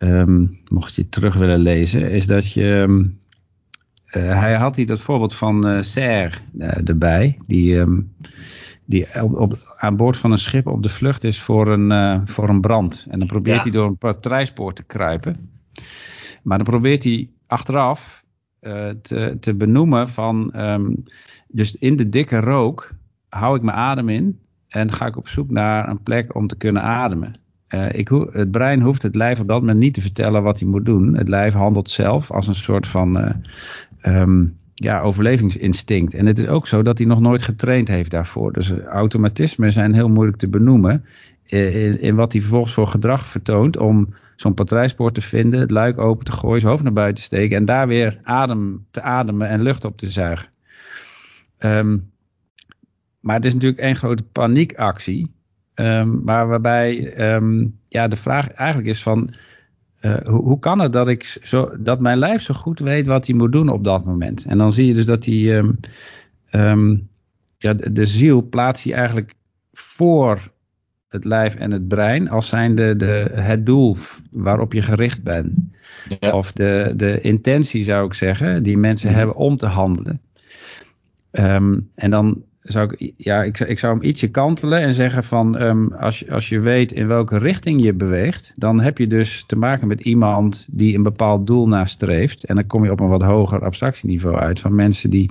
[0.00, 0.58] Mm.
[0.68, 3.10] mocht je het terug willen lezen, is dat je
[4.10, 6.38] hij had hier dat voorbeeld van uh, Serre
[6.84, 8.00] erbij, die, ehm,
[8.84, 12.48] die op, op, aan boord van een schip op de vlucht is voor een, voor
[12.48, 13.06] een brand.
[13.10, 15.50] En dan probeert hij door een patrijspoor te kruipen.
[16.42, 18.24] Maar dan probeert hij achteraf
[19.02, 20.90] te, te benoemen van, ehm,
[21.48, 22.90] dus in de dikke rook
[23.28, 26.56] hou ik mijn adem in en ga ik op zoek naar een plek om te
[26.56, 27.30] kunnen ademen.
[27.68, 30.68] Uh, ik, het brein hoeft het lijf op dat moment niet te vertellen wat hij
[30.68, 31.16] moet doen.
[31.16, 33.30] Het lijf handelt zelf als een soort van uh,
[34.02, 36.14] um, ja, overlevingsinstinct.
[36.14, 38.52] En het is ook zo dat hij nog nooit getraind heeft daarvoor.
[38.52, 41.04] Dus eh, automatismen zijn heel moeilijk te benoemen.
[41.46, 45.98] In, in wat hij vervolgens voor gedrag vertoont om zo'n patrijspoor te vinden, het luik
[45.98, 49.48] open te gooien, zijn hoofd naar buiten te steken en daar weer adem te ademen
[49.48, 50.48] en lucht op te zuigen.
[51.58, 52.10] Um,
[53.20, 55.30] maar het is natuurlijk één grote paniekactie.
[55.74, 59.30] Um, maar waarbij um, ja, de vraag eigenlijk is van...
[60.00, 63.26] Uh, hoe, hoe, kan het dat, ik zo, dat mijn lijf zo goed weet wat
[63.26, 64.44] hij moet doen op dat moment?
[64.44, 65.26] En dan zie je dus dat.
[65.26, 67.08] Um,
[67.58, 69.34] ja, de, de, ziel plaatst hij eigenlijk
[69.72, 70.52] voor
[71.08, 72.28] het lijf en het brein...
[72.28, 73.96] als zijnde de, het doel
[74.30, 75.52] waarop je gericht bent.
[76.20, 76.32] Ja.
[76.32, 80.20] Of de, de intentie zou ik zeggen, die mensen hebben om te handelen.
[81.30, 85.92] En dan zou ik, ja, ik, ik zou hem ietsje kantelen en zeggen van um,
[85.92, 89.88] als, als je weet in welke richting je beweegt, dan heb je dus te maken
[89.88, 92.44] met iemand die een bepaald doel nastreeft.
[92.44, 95.30] En dan kom je op een wat hoger abstractieniveau uit van mensen die,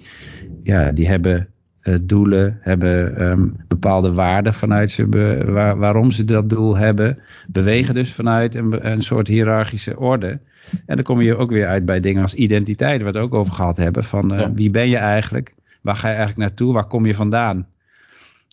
[0.64, 1.48] ja, die hebben
[1.84, 7.20] uh, doelen, hebben um, bepaalde waarden vanuit ze, be, waar, waarom ze dat doel hebben,
[7.48, 10.40] bewegen dus vanuit een, een soort hiërarchische orde.
[10.86, 13.36] En dan kom je ook weer uit bij dingen als identiteit, waar we het ook
[13.36, 15.56] over gehad hebben, van uh, wie ben je eigenlijk?
[15.88, 16.74] Waar ga je eigenlijk naartoe?
[16.74, 17.68] Waar kom je vandaan?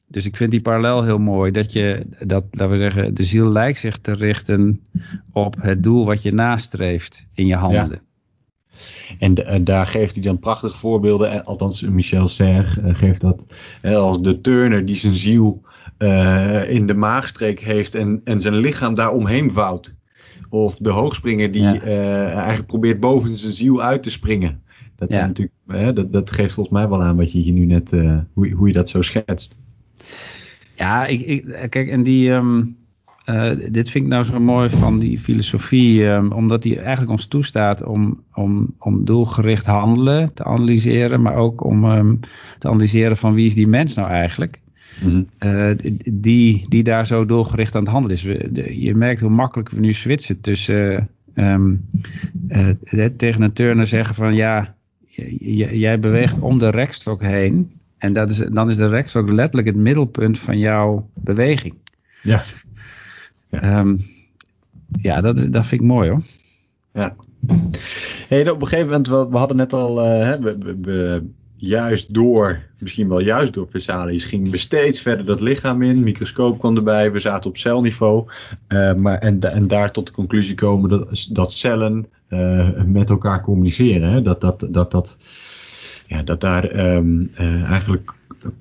[0.09, 1.51] Dus ik vind die parallel heel mooi.
[1.51, 4.87] Dat je, dat, laten we zeggen, de ziel lijkt zich te richten
[5.33, 8.01] op het doel wat je nastreeft in je handelen.
[9.18, 11.44] En, en, daar geeft hij dan prachtige voorbeelden.
[11.44, 13.47] Althans, Michel Serre uh, geeft dat
[13.83, 15.62] als de turner die zijn ziel
[15.99, 19.94] uh, in de maagstreek heeft en, en zijn lichaam daaromheen vouwt.
[20.49, 21.85] Of de hoogspringer die ja.
[21.85, 24.62] uh, eigenlijk probeert boven zijn ziel uit te springen.
[24.96, 27.92] Dat, natuurlijk, hè, dat, dat geeft volgens mij wel aan wat je hier nu net,
[27.92, 29.56] uh, hoe, hoe je dat zo schetst.
[30.76, 32.76] Ja, ik, ik, kijk, en die, um,
[33.28, 37.26] uh, dit vind ik nou zo mooi van die filosofie, um, omdat die eigenlijk ons
[37.26, 42.20] toestaat om, om, om doelgericht handelen te analyseren, maar ook om um,
[42.58, 44.60] te analyseren van wie is die mens nou eigenlijk.
[45.02, 45.50] Mm -hmm.
[45.50, 45.76] uh,
[46.12, 48.22] die, die daar zo doelgericht aan het handelen is.
[48.78, 51.88] Je merkt hoe makkelijk we nu switchen tussen um,
[52.49, 54.75] uh, tegen een turner zeggen van ja,
[55.70, 57.73] jij beweegt om de rekstok heen.
[57.99, 61.75] En dat is, dan is de rekstok letterlijk het middelpunt van jouw beweging.
[62.23, 62.42] Ja.
[63.49, 63.99] Ja, um,
[65.01, 66.23] ja dat, dat vind ik mooi hoor.
[66.92, 67.16] Ja.
[68.29, 71.25] Hey, op een gegeven moment, we, we hadden net al, uh, we, we, we,
[71.57, 76.03] juist door, misschien wel juist door Versalis, gingen we steeds verder dat lichaam in.
[76.03, 78.29] Microscoop kwam erbij, we zaten op celniveau.
[78.69, 83.43] Uh, maar, en, en daar tot de conclusie komen dat, dat cellen uh, met elkaar
[83.43, 84.25] communiceren.
[84.25, 85.19] Dat, dat, dat, dat,
[86.07, 88.12] ja, dat daar um, uh, eigenlijk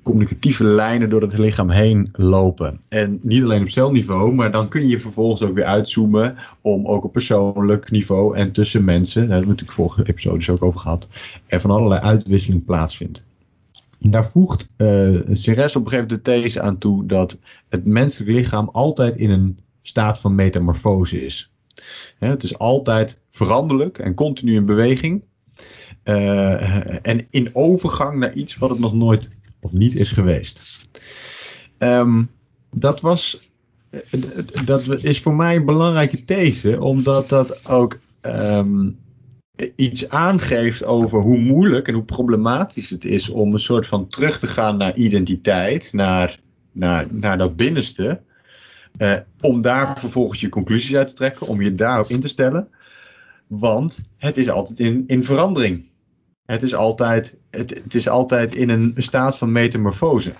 [0.02, 2.78] communicatieve lijnen door het lichaam heen lopen.
[2.88, 7.04] En niet alleen op celniveau, maar dan kun je vervolgens ook weer uitzoomen om ook
[7.04, 11.08] op persoonlijk niveau en tussen mensen, daar hebben we natuurlijk vorige episodes ook over gehad,
[11.46, 13.24] er van allerlei uitwisseling plaatsvindt.
[14.00, 18.30] Daar voegt uh, Ceres op een gegeven moment de these aan toe dat het menselijk
[18.30, 21.50] lichaam altijd in een staat van metamorfose is.
[22.18, 25.22] het is altijd veranderlijk en continu in beweging.
[26.04, 29.28] Uh, en in overgang naar iets wat het nog nooit
[29.60, 30.80] of niet is geweest.
[31.78, 32.30] Um,
[32.70, 33.52] dat was.
[34.64, 38.98] Dat is voor mij een belangrijke these, omdat dat ook um,
[39.76, 44.38] iets aangeeft over hoe moeilijk en hoe problematisch het is om een soort van terug
[44.38, 46.40] te gaan naar identiteit, naar,
[46.72, 48.20] naar, naar dat binnenste.
[48.98, 52.68] Uh, om daar vervolgens je conclusies uit te trekken, om je daarop in te stellen.
[53.46, 55.92] Want het is altijd in, in verandering.
[56.46, 60.32] Het is altijd, het, het is altijd in een staat van metamorfose.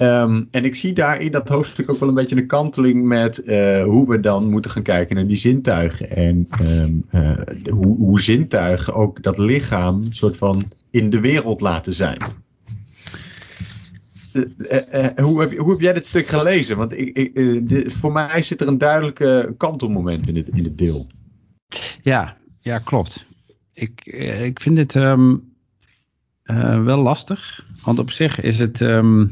[0.00, 3.42] Um, en ik zie daar in dat hoofdstuk ook wel een beetje een kanteling met
[3.44, 6.10] uh, hoe we dan moeten gaan kijken naar die zintuigen.
[6.10, 7.32] En um, uh,
[7.70, 12.18] hoe, hoe zintuigen ook dat lichaam soort van in de wereld laten zijn.
[14.32, 16.76] Uh, hoe, heb, hoe heb jij dit stuk gelezen?
[16.76, 21.06] Want ik, ik, voor mij zit er een duidelijke kantelmoment in het, in het deel.
[22.02, 23.27] Ja, ja klopt
[23.78, 25.52] ik, eh, ik vind het um,
[26.44, 27.66] uh, wel lastig.
[27.84, 28.80] Want op zich is het.
[28.80, 29.30] Um,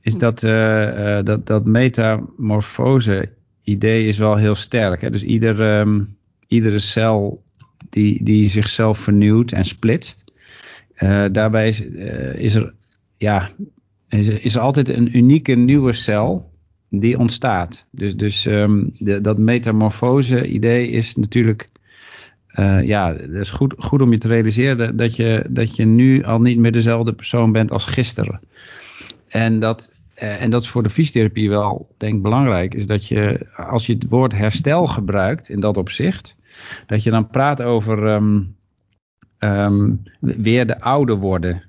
[0.00, 3.32] is dat, uh, dat, dat metamorfose
[3.62, 5.00] idee is wel heel sterk.
[5.00, 5.10] Hè?
[5.10, 7.42] Dus ieder, um, iedere cel
[7.90, 10.32] die, die zichzelf vernieuwt en splitst.
[11.32, 11.80] daarbij is,
[12.34, 12.74] is er
[13.16, 13.50] ja,
[14.08, 16.50] is, is er altijd een unieke nieuwe cel
[16.90, 17.88] die ontstaat.
[17.90, 21.68] Dus, dus de, dat metamorfose idee is natuurlijk
[22.54, 26.24] uh, ja, het is goed, goed om je te realiseren dat je, dat je nu
[26.24, 28.40] al niet meer dezelfde persoon bent als gisteren.
[29.28, 32.74] En dat, uh, en dat is voor de fysiotherapie wel, denk ik, belangrijk.
[32.74, 36.36] Is dat je, als je het woord herstel gebruikt in dat opzicht,
[36.86, 38.56] dat je dan praat over um,
[39.38, 41.62] um, weer de oude worden.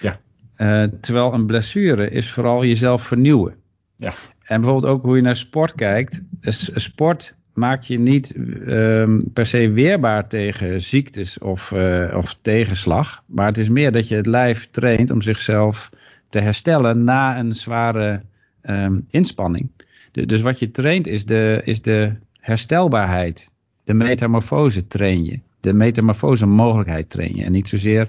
[0.00, 0.20] Ja.
[0.56, 3.54] Uh, terwijl een blessure is vooral jezelf vernieuwen.
[3.96, 4.12] Ja.
[4.42, 6.22] En bijvoorbeeld ook hoe je naar sport kijkt.
[6.40, 13.22] Sport maakt je niet um, per se weerbaar tegen ziektes of, uh, of tegenslag.
[13.26, 15.90] Maar het is meer dat je het lijf traint om zichzelf
[16.28, 18.22] te herstellen na een zware
[18.62, 19.68] um, inspanning.
[20.12, 23.52] Dus wat je traint is de, is de herstelbaarheid.
[23.84, 25.40] De metamorfose train je.
[25.60, 27.44] De metamorfose mogelijkheid train je.
[27.44, 28.08] En niet zozeer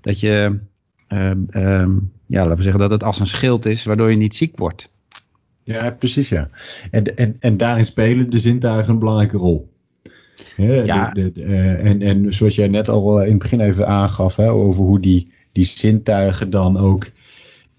[0.00, 0.58] dat je,
[1.08, 4.56] um, ja, laten we zeggen dat het als een schild is waardoor je niet ziek
[4.56, 4.92] wordt.
[5.64, 6.48] Ja, precies ja.
[6.90, 9.68] En, en, en daarin spelen de zintuigen een belangrijke rol.
[10.56, 11.10] ja.
[11.10, 14.50] De, de, uh, en, en zoals jij net al in het begin even aangaf, hè,
[14.50, 17.06] over hoe die, die zintuigen dan ook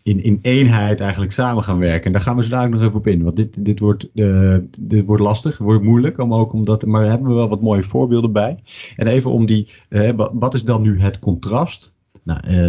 [0.04, 2.06] in, in eenheid eigenlijk samen gaan werken.
[2.06, 3.24] En daar gaan we zo dadelijk nog even op in.
[3.24, 6.20] Want dit, dit, wordt, uh, dit wordt lastig, wordt moeilijk.
[6.20, 8.64] Om ook omdat, maar daar hebben we wel wat mooie voorbeelden bij.
[8.96, 12.68] En even om die, uh, wat is dan nu het contrast nou, eh,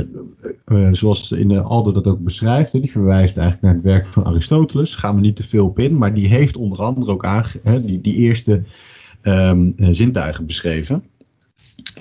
[0.65, 4.25] eh, zoals in de Aldo dat ook beschrijft, die verwijst eigenlijk naar het werk van
[4.25, 4.95] Aristoteles.
[4.95, 8.01] Gaan we niet te veel op in, maar die heeft onder andere ook aange, die,
[8.01, 8.63] die eerste
[9.23, 11.05] um, zintuigen beschreven.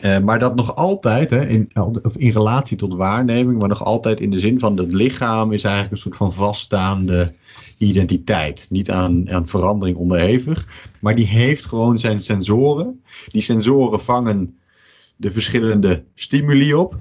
[0.02, 1.70] Uh, maar dat nog altijd, hè, in,
[2.04, 5.64] of in relatie tot waarneming, maar nog altijd in de zin van het lichaam is
[5.64, 7.34] eigenlijk een soort van vaststaande
[7.78, 8.68] identiteit.
[8.70, 13.02] Niet aan, aan verandering onderhevig, maar die heeft gewoon zijn sensoren.
[13.28, 14.58] Die sensoren vangen
[15.16, 17.00] de verschillende stimuli op.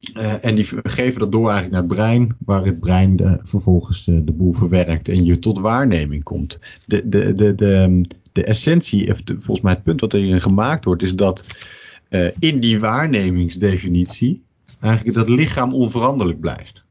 [0.00, 4.06] Uh, en die geven dat door eigenlijk naar het brein, waar het brein de, vervolgens
[4.06, 6.58] uh, de boel verwerkt en je tot waarneming komt.
[6.86, 8.00] De, de, de, de,
[8.32, 11.44] de essentie, volgens mij het punt wat erin gemaakt wordt, is dat
[12.10, 14.42] uh, in die waarnemingsdefinitie
[14.80, 16.84] eigenlijk dat lichaam onveranderlijk blijft.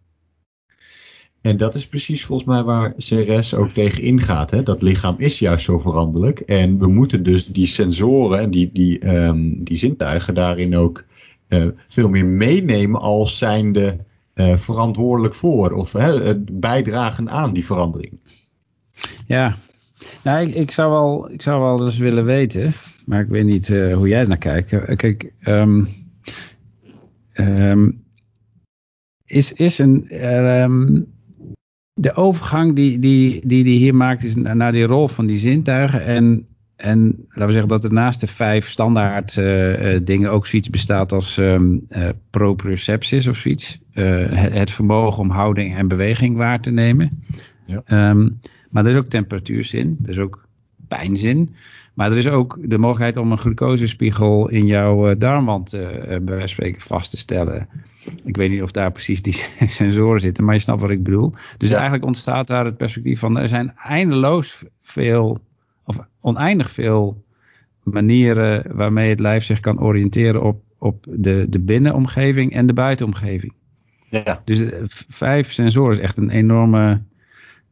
[1.42, 4.52] En dat is precies volgens mij waar CRS ook tegen ingaat.
[4.52, 4.64] Hè?
[4.64, 6.40] Dat lichaam is juist zo veranderlijk.
[6.40, 11.04] En we moeten dus die sensoren en die, die, um, die zintuigen daarin ook
[11.88, 13.98] veel meer meenemen als zijnde
[14.36, 15.92] uh, verantwoordelijk voor of
[16.52, 18.20] bijdragen aan die verandering.
[19.28, 19.54] Ja,
[20.24, 22.72] nou, ik, zou wel, ik zou wel eens willen weten,
[23.06, 24.96] maar ik weet niet uh, hoe jij naar kijkt.
[24.96, 25.88] Kijk, um,
[27.34, 28.04] um,
[29.26, 30.26] is, is een.
[30.62, 31.18] Um,
[32.00, 36.06] de overgang die, die, die, die hier maakt is naar die rol van die zintuigen.
[36.06, 36.48] En
[36.80, 41.12] en laten we zeggen dat er naast de vijf standaard uh, dingen ook zoiets bestaat
[41.12, 43.80] als um, uh, proprioceptie of zoiets.
[43.92, 47.24] Het, het, vermogen om houding en beweging waar te nemen.
[47.66, 48.10] Ja.
[48.10, 48.38] Um,
[48.72, 50.48] maar er is ook temperatuurzin, er is ook
[50.88, 51.56] pijnzin.
[51.94, 56.48] Maar er is ook de mogelijkheid om een glucosespiegel in jouw darmwand bij wijze van
[56.48, 57.68] spreken vast te stellen.
[58.26, 59.34] Ik weet niet of daar precies die
[59.82, 61.32] sensoren zitten, maar je snapt wat ik bedoel.
[61.58, 61.76] Dus ja.
[61.76, 65.40] eigenlijk ontstaat daar het perspectief van er zijn eindeloos veel
[65.90, 67.24] of oneindig veel
[67.84, 73.54] manieren waarmee het lijf zich kan oriënteren op, op de, de binnenomgeving en de buitenomgeving.
[74.10, 74.42] Ja.
[74.46, 74.64] Dus
[75.08, 77.02] vijf sensoren is echt een enorme.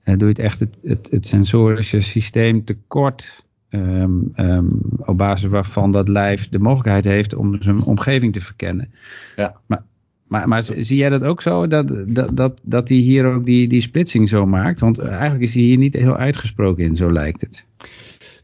[0.03, 3.45] Uh, doe je het echt het, het, het sensorische systeem tekort.
[3.69, 8.93] Um, um, op basis waarvan dat lijf de mogelijkheid heeft om zijn omgeving te verkennen.
[9.35, 9.55] Ja.
[9.65, 9.83] Maar,
[10.27, 11.67] maar, maar zie jij dat ook zo?
[11.67, 14.79] Dat, dat, dat, dat hij hier ook die, die splitsing zo maakt?
[14.79, 17.67] Want eigenlijk is hij hier niet heel uitgesproken in, zo lijkt het.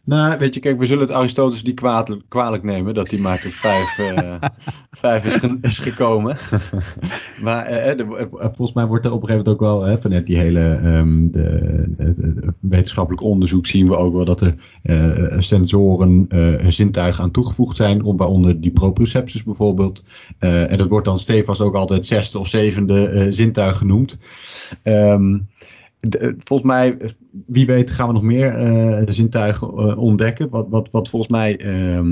[0.05, 3.41] Nou, weet je, kijk, we zullen het Aristoteles die kwalijk, kwalijk nemen dat hij maar
[3.41, 4.35] tot vijf, uh,
[4.91, 6.37] vijf is, ge is, gekomen.
[7.43, 10.25] maar uh, de, volgens mij wordt er op een gegeven moment ook wel, hè, vanuit
[10.25, 16.28] die hele um, de, wetenschappelijk onderzoek zien we ook wel dat er uh, sensoren,
[16.69, 20.03] zintuigen aan toegevoegd zijn, waaronder die proprioceptus bijvoorbeeld.
[20.39, 24.17] en dat wordt dan stevast ook altijd zesde of zevende zintuig genoemd.
[24.84, 25.47] Um,
[26.10, 26.97] de, volgens mij,
[27.45, 30.49] wie weet, gaan we nog meer uh, zintuigen uh, ontdekken.
[30.49, 32.12] Wat, wat, wat volgens mij uh,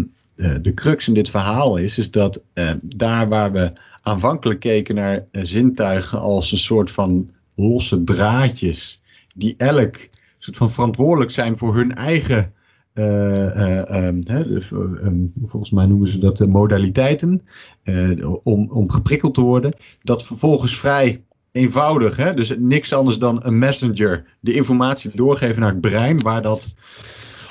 [0.62, 2.44] de crux in dit verhaal is, is dat
[2.82, 3.72] daar waar we
[4.02, 9.02] aanvankelijk keken naar zintuigen als een soort van losse draadjes,
[9.36, 9.98] die elk
[10.38, 12.54] soort van verantwoordelijk zijn voor hun eigen.
[12.94, 17.42] Um, um, volgens mij noemen ze dat modaliteiten,
[18.44, 19.74] om, om geprikkeld te worden,
[20.04, 22.16] dat vervolgens vrij eenvoudig.
[22.16, 22.34] Hè?
[22.34, 26.74] Dus niks anders dan een messenger de informatie doorgeven naar het brein, waar dat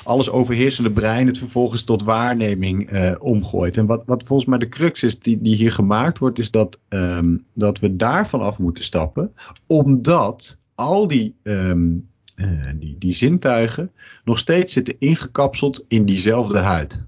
[0.03, 3.77] alles overheersende brein het vervolgens tot waarneming uh, omgooit.
[3.77, 6.79] En wat, wat volgens mij de crux is die, die hier gemaakt wordt, is dat,
[6.89, 9.33] um, dat we daarvan af moeten stappen,
[9.67, 13.91] omdat al die, um, uh, die, die zintuigen
[14.23, 17.03] nog steeds zitten ingekapseld in diezelfde huid.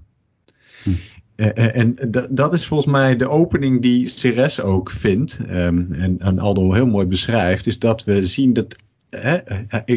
[0.82, 0.90] Hm.
[1.36, 1.96] Uh, en
[2.30, 6.86] dat is volgens mij de opening die Ceres ook vindt, um, en, en Aldo heel
[6.86, 8.76] mooi beschrijft, is dat we zien dat
[9.16, 9.38] Hè,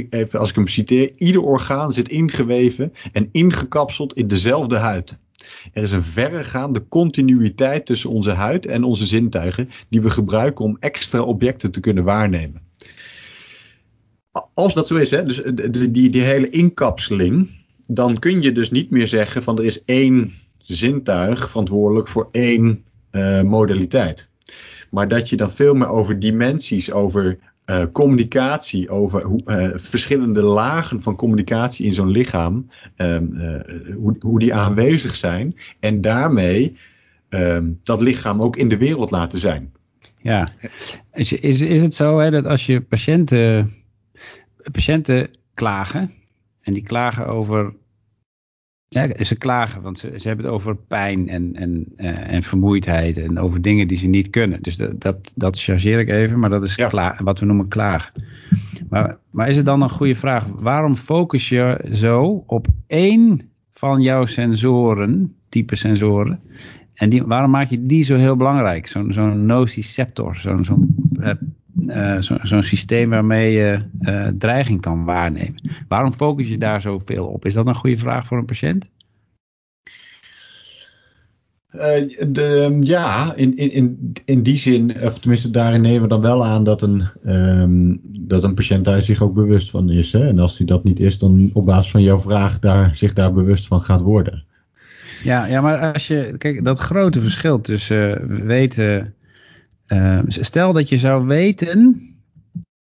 [0.10, 5.18] even als ik hem citeer, ieder orgaan zit ingeweven en ingekapseld in dezelfde huid.
[5.74, 10.78] Er is een verregaande continuïteit tussen onze huid en onze zintuigen die we gebruiken om
[10.80, 12.62] extra objecten te kunnen waarnemen.
[14.54, 15.42] Als dat zo is, hè, dus
[15.90, 17.50] die, die hele inkapseling,
[17.88, 20.34] dan kun je dus niet meer zeggen van er is één
[20.76, 24.30] zintuig verantwoordelijk voor één uh, modaliteit.
[24.89, 30.41] Maar dat je dan veel meer over dimensies, over uh, communicatie, over hoe, uh, verschillende
[30.41, 33.18] lagen van communicatie in zo'n lichaam, uh,
[33.95, 36.78] hoe, hoe die aanwezig zijn en daarmee
[37.30, 39.74] um, dat lichaam ook in de wereld laten zijn.
[40.22, 40.47] Ja,
[41.13, 43.70] is, is, is het zo hè, dat als je patiënten,
[44.72, 46.11] patiënten klagen
[46.61, 47.74] en die klagen over
[48.90, 53.18] ja, ze klagen, want ze, ze hebben het over pijn en, en, uh, en vermoeidheid
[53.18, 54.62] en over dingen die ze niet kunnen.
[54.62, 57.16] Dus dat, dat, dat chargeer ik even, maar dat is ja.
[57.24, 58.24] wat we noemen klagen.
[58.90, 64.02] Maar, maar is het dan een goede vraag, waarom focus je zo op één van
[64.02, 66.40] jouw sensoren, type sensoren,
[66.94, 68.88] en die, waarom maak je die zo heel belangrijk?
[68.88, 71.32] Zo'n zo'n nociceptor, zo'n zo'n uh,
[71.82, 75.55] uh, zo'n zo systeem waarmee je uh, dreiging kan waarnemen.
[75.88, 77.45] Waarom focus je daar zoveel op?
[77.45, 78.89] Is dat een goede vraag voor een patiënt?
[81.71, 81.82] Uh,
[82.30, 86.63] de, ja, in, in, in die zin, of tenminste daarin nemen we dan wel aan
[86.63, 90.11] dat een, um, dat een patiënt daar zich ook bewust van is.
[90.11, 90.28] Hè?
[90.28, 93.34] En als hij dat niet is, dan op basis van jouw vraag daar, zich daar
[93.34, 94.43] bewust van gaat worden.
[95.23, 99.13] Ja, ja, maar als je, kijk, dat grote verschil tussen weten
[99.88, 102.00] uh, stel dat je zou weten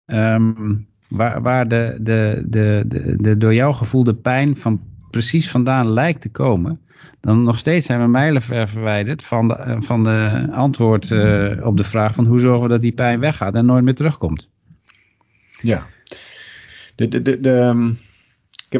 [0.07, 2.85] um, waar, waar de, de, de,
[3.21, 4.81] de, door jou gevoelde pijn van
[5.11, 6.81] precies vandaan lijkt te komen,
[7.21, 11.85] dan nog steeds zijn we mijlenver verwijderd van de, van de antwoord uh, op de
[11.85, 14.51] vraag van hoe zorgen we dat die pijn weggaat en nooit meer terugkomt.
[15.61, 15.83] Ja.
[16.97, 17.97] De, de, um,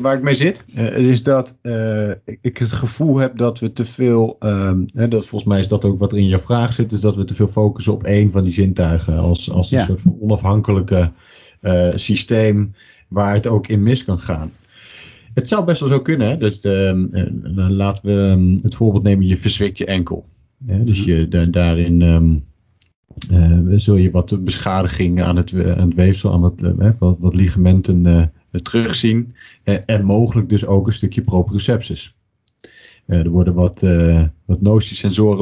[0.01, 3.85] waar ik mee zit, uh, is dat uh, ik het gevoel heb dat we te
[3.85, 6.93] veel, um, hè, dat, volgens mij is dat ook wat er in je vraag zit,
[6.93, 9.85] is dat we te veel focussen op één van die zintuigen als, als een ja.
[9.85, 11.13] soort van onafhankelijke
[11.63, 12.73] uh, systeem
[13.09, 14.51] waar het ook in mis kan gaan.
[15.35, 16.37] Het zou best wel zo kunnen, hè?
[16.37, 17.09] dus de,
[17.69, 20.27] laten we um, het voorbeeld nemen, je verzwikt je enkel.
[20.67, 20.85] Hè?
[20.85, 22.45] Dus je, da daarin um,
[23.79, 28.61] zul je wat beschadiging aan het, aan het weefsel, aan wat, wat, wat ligamenten uh,
[28.61, 29.35] terugzien.
[29.65, 32.17] Uh, en mogelijk dus ook een stukje proprioceptus.
[33.07, 34.61] Uh, er worden wat, uh, wat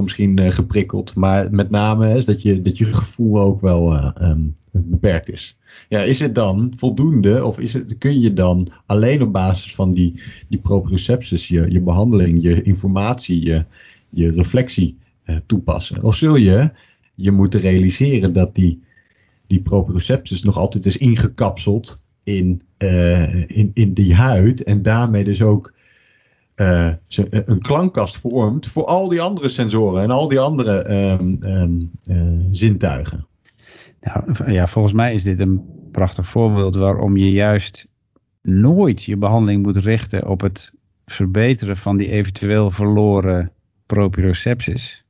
[0.02, 1.14] misschien geprikkeld.
[1.14, 5.56] Maar met name is dat je, dat je gevoel ook wel um, beperkt is.
[5.88, 9.92] Ja, is het dan voldoende of is het, kun je dan alleen op basis van
[9.92, 10.14] die,
[10.48, 13.64] die proprioceptus je, je behandeling, je informatie, je,
[14.08, 14.98] je reflectie
[15.46, 16.02] toepassen?
[16.02, 16.70] Of zul je
[17.14, 18.82] je moeten realiseren dat die,
[19.46, 25.42] die proprioceptus nog altijd is ingekapseld in, uh, in, in die huid en daarmee dus
[25.42, 25.72] ook
[26.56, 26.92] uh,
[27.30, 31.38] een klankkast vormt voor al die andere sensoren en al die andere um,
[32.04, 33.26] uh, zintuigen.
[34.00, 35.62] Nou, ja, volgens mij is dit een
[35.92, 37.88] prachtig voorbeeld waarom je juist
[38.42, 40.72] nooit je behandeling moet richten op het
[41.06, 43.52] verbeteren van die eventueel verloren
[43.86, 45.04] proprioceptus.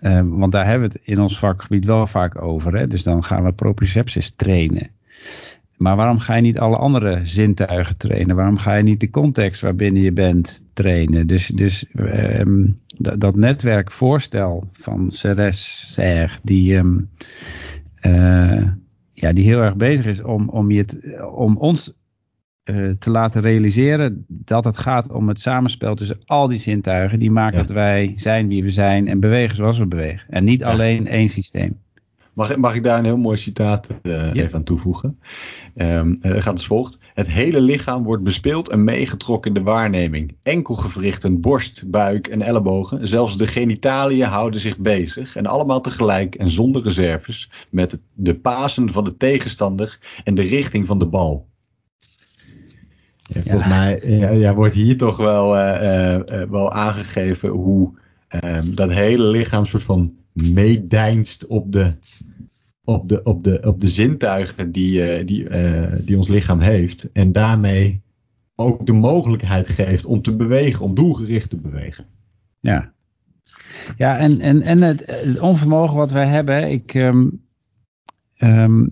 [0.00, 2.76] Uh, want daar hebben we het in ons vakgebied wel vaak over.
[2.76, 2.86] Hè?
[2.86, 4.90] Dus dan gaan we proprioceptus trainen.
[5.76, 8.36] Maar waarom ga je niet alle andere zintuigen trainen?
[8.36, 11.26] Waarom ga je niet de context waarbinnen je bent trainen?
[11.26, 12.80] Dus, dus um,
[13.18, 17.10] dat netwerkvoorstel van Ceres Serre, die, um,
[18.06, 18.62] uh,
[19.12, 20.86] ja, die heel erg bezig is om, om, je
[21.34, 21.94] om ons
[22.64, 27.18] uh, te laten realiseren dat het gaat om het samenspel tussen al die zintuigen.
[27.18, 27.64] Die maken ja.
[27.64, 30.26] dat wij zijn wie we zijn en bewegen zoals we bewegen.
[30.28, 30.66] En niet ja.
[30.66, 31.82] alleen één systeem.
[32.34, 34.42] Mag, mag ik daar een heel mooi citaat uh, ja.
[34.42, 35.18] even aan toevoegen?
[35.76, 36.98] Um, uh, gaat als volgt.
[37.14, 40.36] Het hele lichaam wordt bespeeld en meegetrokken in de waarneming.
[40.42, 45.36] Enkelgewrichten, borst, buik en ellebogen, zelfs de genitaliën houden zich bezig.
[45.36, 50.86] En allemaal tegelijk en zonder reserves met de pasen van de tegenstander en de richting
[50.86, 51.46] van de bal.
[53.16, 56.20] Ja, volgens mij ja, ja, wordt hier toch wel, uh,
[56.50, 57.92] wel aangegeven hoe
[58.28, 61.92] ehm, dat hele lichaam soort van meedijnst op de,
[62.84, 67.12] op de, op de, op de zintuigen die, uh, die, uh, die ons lichaam heeft.
[67.12, 68.02] En daarmee
[68.54, 72.06] ook de mogelijkheid geeft om te bewegen, om doelgericht te bewegen.
[72.60, 72.92] Ja,
[73.96, 77.28] ja en, en, en het, onvermogen wat wij hebben, ik, ehm,
[78.34, 78.86] ehm,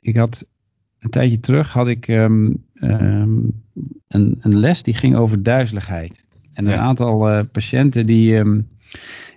[0.00, 0.46] ik had
[0.98, 3.62] een tijdje terug had ik um, een,
[4.40, 6.26] een, les die ging over duizeligheid.
[6.52, 8.42] En een aantal uh, patiënten die,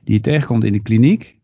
[0.03, 1.37] die je tegenkomt in de kliniek,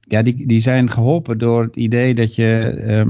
[0.00, 3.04] ja, die, die zijn geholpen door het idee dat je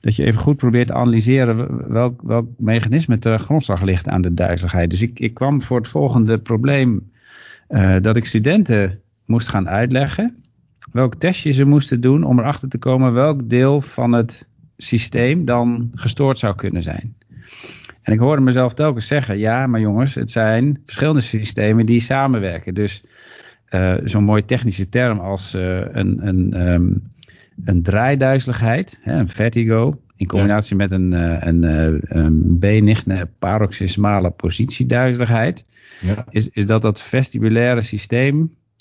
[0.00, 4.34] dat je even goed probeert te analyseren welk, welk mechanisme ter grondslag ligt aan de
[4.34, 4.90] duizeligheid.
[4.90, 7.10] Dus ik, ik kwam voor het volgende probleem
[7.68, 10.36] uh, dat ik studenten moest gaan uitleggen
[10.92, 15.90] welk testje ze moesten doen om erachter te komen welk deel van het systeem dan
[15.94, 17.16] gestoord zou kunnen zijn.
[18.02, 22.74] En ik hoorde mezelf telkens zeggen, ja, maar jongens, het zijn verschillende systemen die samenwerken.
[22.74, 23.04] Dus
[23.70, 27.02] uh, zo'n mooie technische term als uh, een, een um,
[27.64, 31.62] een draaiduizeligheid, hè, een vertigo, in combinatie met een, uh, een,
[32.18, 35.64] een benigne paroxysmale positieduizeligheid,
[36.00, 36.24] ja.
[36.30, 38.40] is, is dat dat vestibulaire systeem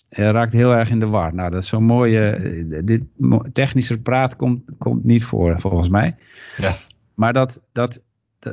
[0.10, 1.36] uh, raakt heel erg in de war.
[1.36, 2.38] Nou, dat is zo'n mooie,
[2.84, 3.04] dit
[3.54, 6.16] technische praat komt, komt niet voor, volgens mij.
[6.58, 6.74] Ja.
[7.14, 8.04] Maar dat, dat,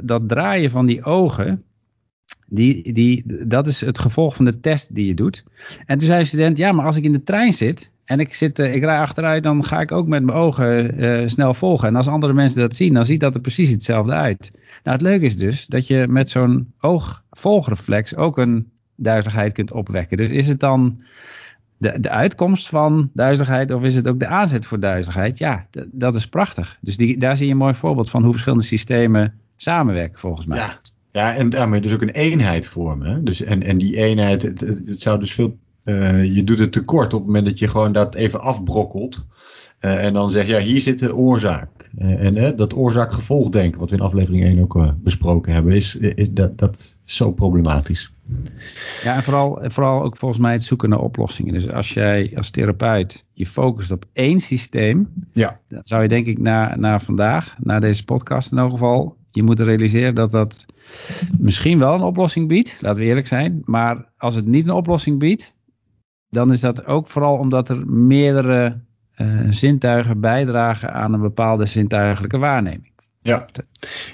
[0.03, 1.65] dat, draaien van die ogen,
[2.47, 5.45] die, die, dat is het gevolg van de test die je doet.
[5.87, 8.35] En toen zei een student, ja, maar als ik in de trein zit en ik,
[8.35, 11.89] zit, uh, ik rij achteruit, dan ga ik ook met mijn ogen uh, snel volgen.
[11.89, 14.51] En als andere mensen dat zien, dan ziet dat er precies hetzelfde uit.
[14.83, 20.17] Nou, het leuke is dus dat je met zo'n oogvolgreflex ook een duizeligheid kunt opwekken.
[20.17, 21.01] Dus is het dan
[21.79, 25.39] de, de uitkomst van duizeligheid of is het ook de aanzet voor duizeligheid?
[25.39, 26.79] Ja, dat is prachtig.
[26.81, 30.59] Dus die, daar zie je een mooi voorbeeld van hoe verschillende systemen samenwerken volgens mij.
[30.59, 30.81] Ja,
[31.13, 33.25] ja en daarmee dus ook een eenheid vormen.
[33.25, 37.15] Dus, en, en die eenheid, het, het zou dus veel uh, je doet het tekort
[37.15, 39.27] op het moment dat je gewoon dat even afbrokkelt.
[39.81, 41.69] Uh, en dan zeg je, ja, hier zit de oorzaak.
[41.99, 46.59] Uh, en dat oorzaak-gevolgdenken, wat we in aflevering 1 ook besproken hebben, is, is, dat,
[46.59, 48.13] dat is zo problematisch.
[49.03, 51.53] Ja, en vooral, vooral ook volgens mij het zoeken naar oplossingen.
[51.53, 55.61] Dus als jij als therapeut je focust op één systeem, ja.
[55.69, 59.43] dan zou je denk ik na, na vandaag, na deze podcast in elk geval, je
[59.43, 60.67] moet realiseren dat dat
[61.41, 63.63] misschien wel een oplossing biedt, laten we eerlijk zijn.
[63.65, 65.57] Maar als het niet een oplossing biedt,
[66.31, 68.81] dan is dat ook vooral omdat er meerdere
[69.17, 72.93] uh, zintuigen bijdragen aan een bepaalde zintuigelijke waarneming.
[73.23, 73.47] Ja,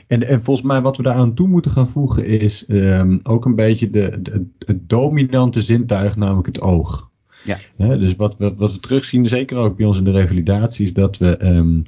[0.07, 3.45] en, en volgens mij wat we daar aan toe moeten gaan voegen is um, ook
[3.45, 7.12] een beetje de, de, het dominante zintuig, namelijk het oog.
[7.45, 7.97] Ja.
[7.97, 11.19] dus wat, wat, wat we terugzien, zeker ook bij ons in de revalidatie, is dat
[11.19, 11.83] we um,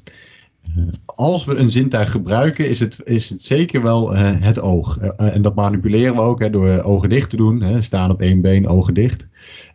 [1.04, 4.98] als we een zintuig gebruiken, is het, is het zeker wel uh, het oog.
[5.02, 7.62] Uh, en dat manipuleren we ook hè, door ogen dicht te doen.
[7.62, 9.26] Hè, staan op één been, ogen dicht.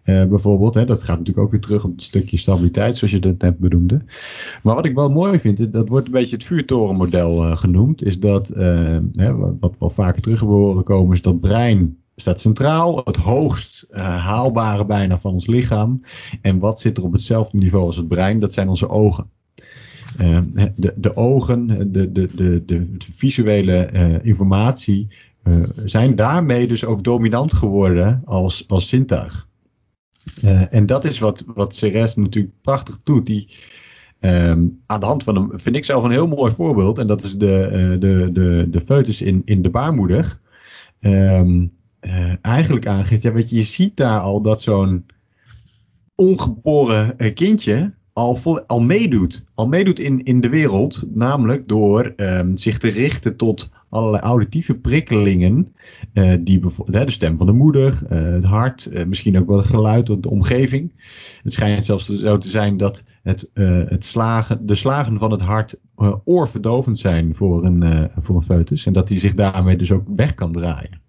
[0.04, 0.74] Bijvoorbeeld.
[0.74, 3.58] Hè, dat gaat natuurlijk ook weer terug op het stukje stabiliteit, zoals je dat net
[3.58, 4.02] benoemde.
[4.64, 8.48] Maar wat ik wel mooi vind, dat wordt een beetje het vuurtorenmodel genoemd, is dat,
[8.48, 14.86] hè, wat, wel vaker terug horen komen, is dat brein staat centraal, het hoogst haalbare
[14.86, 16.00] bijna van ons lichaam.
[16.42, 18.40] En wat zit er op hetzelfde niveau als het brein?
[18.40, 19.30] Dat zijn onze ogen.
[20.76, 25.08] De, de ogen, de, de, de, de visuele informatie,
[25.86, 29.48] zijn daarmee dus ook dominant geworden als, als zintuig.
[30.70, 33.26] En dat is wat, wat Ceres natuurlijk prachtig doet.
[33.26, 33.48] Die,
[34.20, 36.98] um, aan de hand van een, vind ik zelf een heel mooi voorbeeld.
[36.98, 40.40] En dat is de, uh, de, de, de foetus in, in de baarmoeder.
[41.00, 41.68] Uh,
[42.42, 45.06] eigenlijk aangeeft, ja, je ziet daar al dat zo'n
[46.16, 49.46] ongeboren kindje al, al meedoet.
[49.56, 51.08] Al meedoet in, in de wereld.
[51.14, 55.74] Namelijk door um, zich te richten tot allerlei auditieve prikkelingen.
[56.14, 56.60] Uh, die
[57.06, 60.30] de stem van de moeder, uh, het hart, uh, misschien ook wel het geluid de
[60.30, 60.94] omgeving.
[61.44, 65.80] Het schijnt zelfs zo te zijn dat het, het slagen, de slagen van het hart
[66.24, 68.86] oorverdovend zijn voor een, voor een foetus.
[68.86, 71.01] En dat hij zich daarmee dus ook weg kan draaien.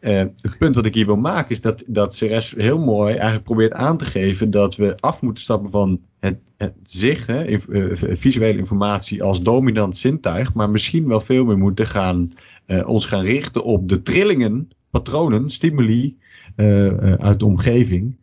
[0.00, 3.44] Uh, het punt wat ik hier wil maken is dat, dat CRS heel mooi eigenlijk
[3.44, 7.92] probeert aan te geven dat we af moeten stappen van het, het zicht, hè, uh,
[8.16, 12.32] visuele informatie als dominant zintuig, maar misschien wel veel meer moeten gaan,
[12.66, 16.16] uh, ons gaan richten op de trillingen, patronen, stimuli
[17.16, 18.16] uit de omgeving.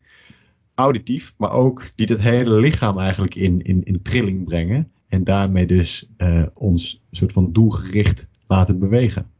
[0.73, 4.88] Auditief, maar ook die het hele lichaam eigenlijk in, in, in trilling brengen.
[5.07, 6.09] En daarmee dus
[6.53, 9.34] ons soort van doelgericht laten bewegen.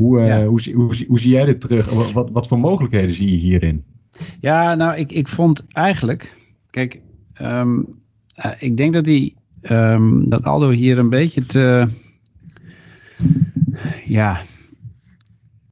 [0.00, 2.12] Hoe, uh, hoe, hoe, hoe, zie jij dit terug?
[2.12, 3.84] Wat, wat, voor mogelijkheden zie je hierin?
[4.40, 6.34] Ja, nou, ik, ik vond eigenlijk,
[6.70, 7.00] kijk,
[7.40, 7.86] um,
[8.44, 11.86] uh, ik denk dat die, um, dat Aldo hier een beetje te,
[14.04, 14.40] ja,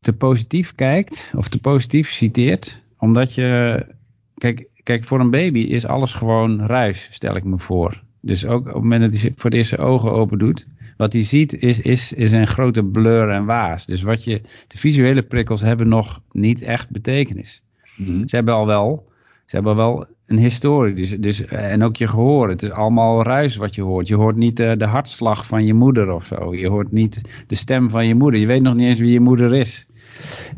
[0.00, 3.86] te positief kijkt of te positief citeert, omdat je,
[4.34, 8.02] kijk, kijk, voor een baby is alles gewoon ruis, stel ik me voor.
[8.20, 10.66] Dus ook op het moment dat hij voor de eerste ogen open doet,
[10.98, 13.86] wat hij ziet is, is, is een grote blur en waas.
[13.86, 17.62] Dus wat je, de visuele prikkels hebben nog niet echt betekenis.
[17.96, 18.28] Mhm.
[18.28, 19.08] Ze hebben al wel,
[19.46, 20.94] ze hebben wel een historie.
[20.94, 22.48] Dus, dus, en ook je gehoor.
[22.48, 24.08] Het is allemaal ruis wat je hoort.
[24.08, 26.54] Je hoort niet de, de hartslag van je moeder of zo.
[26.54, 28.40] Je hoort niet de stem van je moeder.
[28.40, 29.86] Je weet nog niet eens wie je moeder is.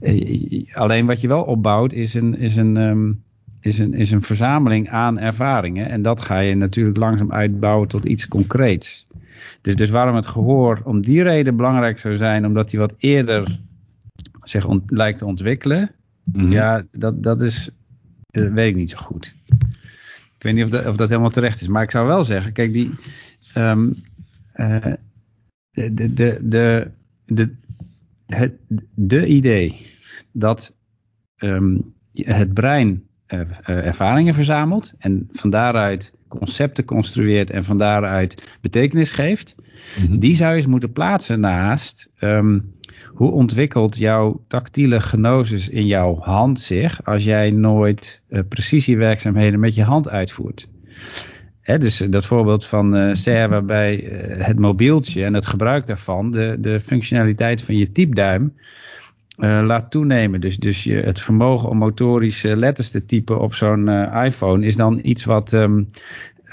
[0.01, 3.12] Eh, alleen wat je wel opbouwt is een, is een, ehm,
[3.61, 5.91] is een, is een verzameling aan ervaringen.
[5.91, 9.07] En dat ga je natuurlijk langzaam uitbouwen tot iets concreets.
[9.61, 13.61] Dus, dus waarom het gehoor om die reden belangrijk zou zijn, omdat hij wat eerder
[14.42, 15.90] zich lijkt te ontwikkelen.
[16.32, 16.52] Mhm.
[16.52, 17.70] Ja, dat, dat is,
[18.26, 19.36] dat weet ik niet zo goed.
[20.36, 21.68] Ik weet niet of dat, of dat helemaal terecht is.
[21.68, 22.90] Maar ik zou wel zeggen, kijk, die,
[23.56, 23.94] um,
[24.54, 24.94] uh,
[25.70, 26.90] de, de, de, de,
[27.24, 27.54] de,
[28.26, 28.52] het
[28.94, 29.86] de idee
[30.32, 30.76] dat
[31.36, 33.08] um, het brein
[33.64, 40.51] ervaringen verzamelt en van daaruit concepten construeert en van daaruit betekenis geeft, mm die zou
[40.51, 42.74] je eens moeten plaatsen naast um,
[43.07, 49.74] hoe ontwikkelt jouw tactiele gnosis in jouw hand zich als jij nooit uh, precisiewerkzaamheden met
[49.74, 50.70] je hand uitvoert?
[51.61, 56.31] Hè, dus dat voorbeeld van uh, Serre waarbij uh, het mobieltje en het gebruik daarvan
[56.31, 58.55] de, de functionaliteit van je typduim
[59.41, 60.41] uh, laat toenemen.
[60.41, 63.88] Dus, dus je, het vermogen om motorische letters te typen op zo'n
[64.24, 65.88] iPhone is dan iets wat, um,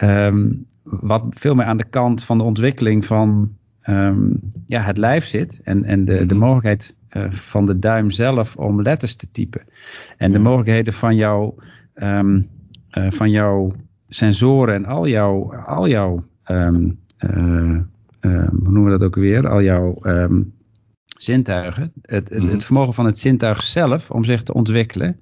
[0.01, 3.55] um, wat veel meer aan de kant van de ontwikkeling van
[3.89, 6.43] um, ja, het lijf zit en, en de, de mhm.
[6.43, 9.61] mogelijkheid uh, van de duim zelf om letters te typen.
[10.17, 11.53] En de mogelijkheden van, jou,
[11.95, 12.41] uh,
[12.91, 13.71] van jouw
[14.07, 16.23] sensoren en al jouw, al jouw
[18.19, 19.47] hoe noemen we dat ook weer?
[19.47, 19.99] Al jouw
[21.17, 21.91] zintuigen.
[22.01, 22.47] Het, mhm.
[22.47, 25.19] het, vermogen van het zintuig zelf om zich te ontwikkelen.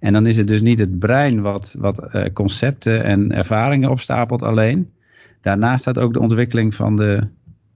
[0.00, 4.90] En dan is het dus niet het brein wat, wat concepten en ervaringen opstapelt alleen.
[5.40, 7.28] Daarnaast staat ook de ontwikkeling van de,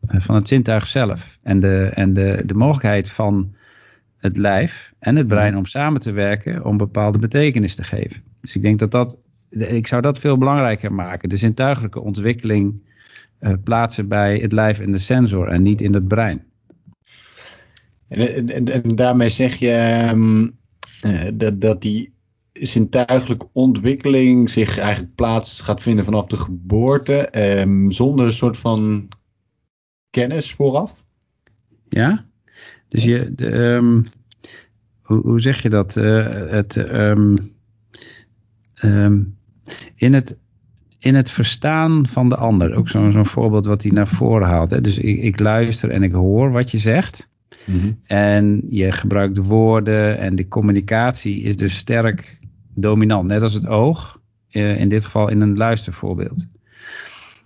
[0.07, 1.39] eh, van het zintuig zelf.
[1.43, 3.55] En, de, en de, de mogelijkheid van
[4.17, 8.23] het lijf en het brein om samen te werken om bepaalde betekenis te geven.
[8.41, 9.19] Dus ik denk dat dat,
[9.51, 11.29] ik zou dat veel belangrijker maken.
[11.29, 12.83] De zintuigelijke ontwikkeling
[13.41, 16.45] uh, plaatsen bij het lijf en de sensor en niet in het brein.
[18.09, 20.59] En, en, daarmee zeg je um,
[21.07, 22.13] uh, dat, dat die
[22.53, 29.09] zintuigelijke ontwikkeling zich eigenlijk plaats gaat vinden vanaf de geboorte, um, zonder een soort van
[30.11, 31.05] kennis vooraf?
[31.89, 32.25] Ja,
[32.89, 34.03] dus je, de, um,
[35.03, 35.97] hoe, zeg je dat?
[35.97, 36.77] Uh, het,
[39.95, 40.39] in het
[41.05, 42.75] in het verstaan van de ander.
[42.75, 44.71] Ook zo'n zo'n voorbeeld wat hij naar voren haalt.
[44.71, 44.81] Hè?
[44.81, 47.33] Dus ik, ik, luister en ik hoor wat je zegt.
[47.65, 47.99] Mm -hmm.
[48.05, 52.39] En je gebruikt woorden en de communicatie is dus sterk
[52.75, 53.29] dominant.
[53.29, 56.47] Net als het oog, uh, in dit geval in een luistervoorbeeld.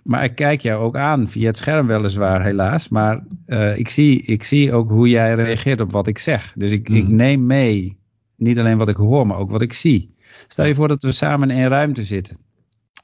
[0.03, 2.89] Maar ik kijk jou ook aan via het scherm weliswaar helaas.
[2.89, 6.53] Maar uh, ik, zie, ik zie ook hoe jij reageert op wat ik zeg.
[6.55, 7.15] Dus ik, ik mhm.
[7.15, 7.97] neem mee
[8.35, 10.15] niet alleen wat ik hoor, maar ook wat ik zie.
[10.47, 12.37] Stel je voor dat we samen in één ruimte zitten.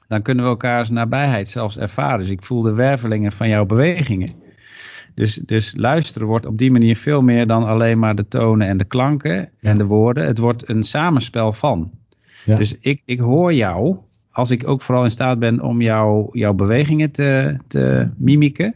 [0.08, 2.18] Dan kunnen we elkaars nabijheid zelfs ervaren.
[2.18, 4.28] Dus ik voel de wervelingen van jouw bewegingen.
[5.16, 8.76] Dus, dus luisteren wordt op die manier veel meer dan alleen maar de tonen en
[8.76, 10.26] de klanken en de woorden.
[10.26, 11.90] Het wordt een samenspel van.
[12.44, 12.56] Ja.
[12.56, 13.98] Dus ik, ik hoor jou
[14.30, 18.74] als ik ook vooral in staat ben om jou, jouw bewegingen te, te mimiken.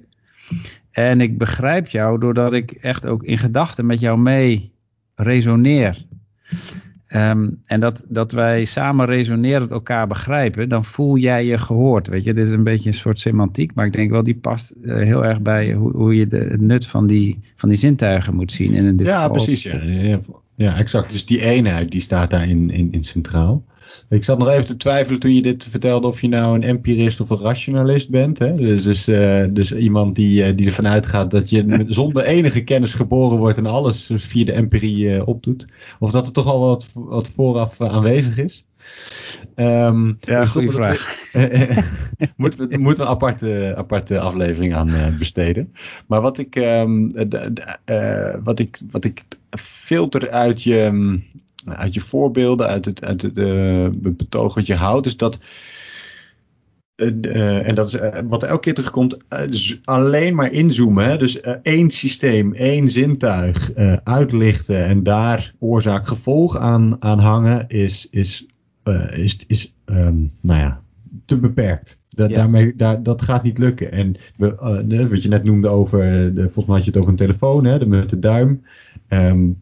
[0.90, 4.72] En ik begrijp jou doordat ik echt ook in gedachten met jou mee
[5.14, 6.06] resoneer.
[7.14, 12.08] Um, en dat, dat wij samen resonerend elkaar begrijpen, dan voel jij je gehoord.
[12.08, 14.74] Weet je, dit is een beetje een soort semantiek, maar ik denk wel die past
[14.82, 18.36] uh, heel erg bij hoe, hoe je de, het nut van die, van die zintuigen
[18.36, 18.72] moet zien.
[18.72, 19.62] in dit ja, precies.
[19.62, 19.82] Ja.
[19.82, 20.20] ja.
[20.60, 21.12] Ja, exact.
[21.12, 23.64] Dus die eenheid die staat daar in, in, in centraal.
[24.10, 27.20] Ik zat nog even te twijfelen toen je dit vertelde of je nou een empirist
[27.20, 28.38] of een rationalist bent.
[28.38, 28.52] Hè?
[28.52, 32.94] Dus, dus, uh, dus iemand die, uh, die ervan uitgaat dat je zonder enige kennis
[32.94, 35.66] geboren wordt en alles via de empirie uh, opdoet.
[35.98, 38.64] Of dat er toch al wat, wat vooraf aanwezig is.
[39.56, 41.32] Um, ja, dus goede vraag.
[42.36, 45.72] moeten, we, moeten we een aparte, aparte aflevering aan besteden.
[46.06, 47.06] Maar wat ik, um,
[48.44, 49.22] wat ik, wat ik
[49.58, 51.18] filter uit je,
[51.64, 55.38] uit je voorbeelden, uit het, uit het, uh, betoog wat je houdt, is dat.
[56.96, 61.04] Uh, en dat is uh, wat elke keer terugkomt, dus alleen maar inzoomen.
[61.04, 61.18] Hè?
[61.18, 68.46] Dus één systeem, één zintuig uitlichten en daar oorzaak-gevolg aan, aan hangen, is, is,
[69.10, 70.82] is, is um, nou ja,
[71.24, 71.98] te beperkt.
[72.08, 72.36] Dat, ja.
[72.36, 73.92] daarmee, daar, dat gaat niet lukken.
[73.92, 77.16] En we, wat je net noemde over, de, volgens mij had je het over een
[77.16, 78.62] telefoon, hè, de, met de duim.
[79.08, 79.58] Um,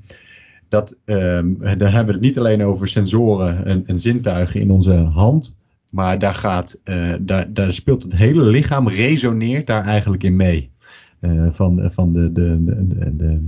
[0.68, 4.92] dat, um, dan hebben we het niet alleen over sensoren en, en zintuigen in onze
[4.92, 5.56] hand.
[5.92, 10.70] Maar daar, gaat, uh, daar, daar speelt het hele lichaam, resoneert daar eigenlijk in mee.
[11.50, 13.40] van, van de, de, de, de,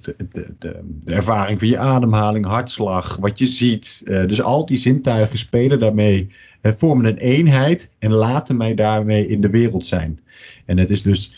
[0.00, 4.02] de, de, de, ervaring van je ademhaling, hartslag, wat je ziet.
[4.04, 6.30] dus al die zintuigen spelen daarmee,
[6.62, 10.20] vormen een eenheid en laten mij daarmee in de wereld zijn.
[10.64, 11.34] En het is dus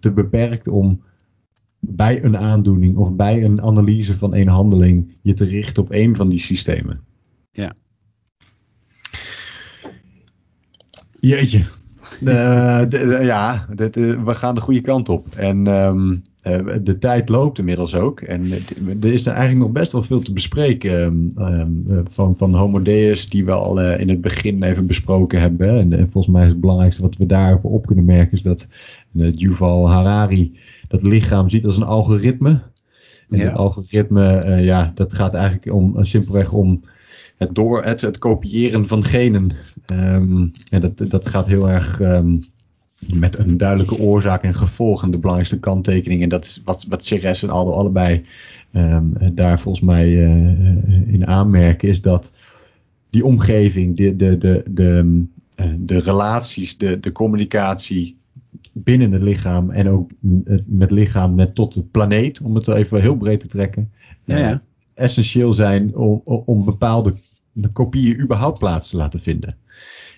[0.00, 1.02] te beperkt om
[1.80, 6.16] bij een aandoening of bij een analyse van een handeling je te richten op één
[6.16, 7.00] van die systemen.
[7.50, 7.72] Ja.
[11.20, 11.64] Jeetje.
[12.22, 15.26] Uh, ja, dit, uh, we gaan de goede kant op.
[15.36, 18.20] En um, uh, de tijd loopt inmiddels ook.
[18.20, 18.44] En
[19.00, 21.02] er is er eigenlijk nog best wel veel te bespreken.
[21.02, 25.78] Um, van, van Homo Deus, die we al in het begin even besproken hebben.
[25.78, 28.68] En, en, volgens mij is het belangrijkste wat we daarover op kunnen merken, is dat
[29.12, 30.58] Yuval Harari
[30.88, 32.62] dat lichaam ziet als een algoritme.
[33.30, 33.44] En ja.
[33.44, 36.82] het algoritme, ja, dat gaat eigenlijk om simpelweg om
[37.36, 39.50] het, door, het, het kopiëren van genen.
[39.86, 42.42] Um, en dat, dat gaat heel erg um,
[43.14, 45.02] met een duidelijke oorzaak en gevolg.
[45.02, 48.20] En de belangrijkste kanttekening, en dat is wat, wat Ceres en Aldo allebei
[48.72, 52.32] um, daar volgens mij uh, in aanmerken, is dat
[53.10, 55.24] die omgeving, de, de, de, de,
[55.78, 58.16] de relaties, de, de communicatie
[58.72, 60.10] binnen het lichaam en ook
[60.68, 63.92] met lichaam net tot de planeet, om het even heel breed te trekken,
[64.24, 64.62] ja, ja.
[64.94, 67.14] essentieel zijn om, om bepaalde
[67.52, 69.56] de kopieën überhaupt plaats te laten vinden.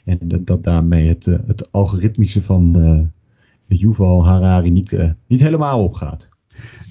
[0.05, 5.41] En dat, dat daarmee het, eh, het algoritmische van uh, Yuval Harari niet, uh, niet
[5.41, 6.29] helemaal opgaat.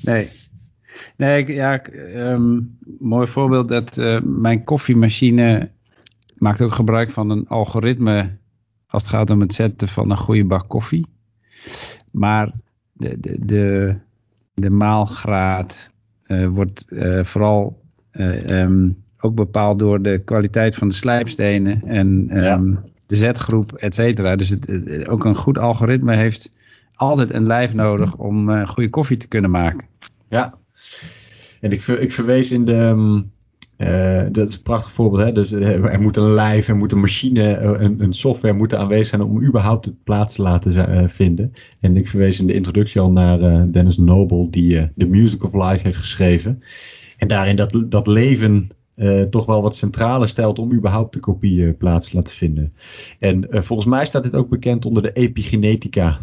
[0.04, 0.28] Nee.
[1.18, 1.82] Nee, ja,
[2.16, 5.70] um, mooi voorbeeld dat uh, mijn koffiemachine
[6.38, 8.38] maakt ook gebruik van een algoritme
[8.88, 11.06] als het gaat om het zetten van een goede bak koffie.
[12.12, 12.52] Maar
[12.94, 13.96] de, de, de,
[14.54, 15.94] de maalgraad
[16.28, 22.78] uh, wordt uh, vooral um, ook bepaald door de kwaliteit van de slijpstenen en um,
[23.06, 24.36] de zetgroep, et cetera.
[24.36, 26.58] Dus het, ook een goed algoritme heeft
[26.96, 29.88] altijd een lijf nodig om goede koffie te kunnen maken.
[30.30, 30.54] Ja,
[31.62, 33.24] en ik, ik verwees in de.
[33.80, 35.24] Uh, dat is een prachtig voorbeeld.
[35.24, 35.32] Hè?
[35.32, 39.22] Dus er moet een lijf, er moet een machine, een, een software moeten aanwezig zijn
[39.22, 41.52] om überhaupt het plaats te laten vinden.
[41.80, 43.40] En ik verwees in de introductie al naar
[43.72, 46.64] Dennis Noble, die The Music of Life heeft geschreven.
[47.18, 48.68] En daarin dat, dat leven
[49.30, 52.74] toch wel wat centrale stelt om überhaupt de kopie plaats te laten vinden.
[53.20, 56.20] En volgens mij staat dit ook bekend onder de epigenetica.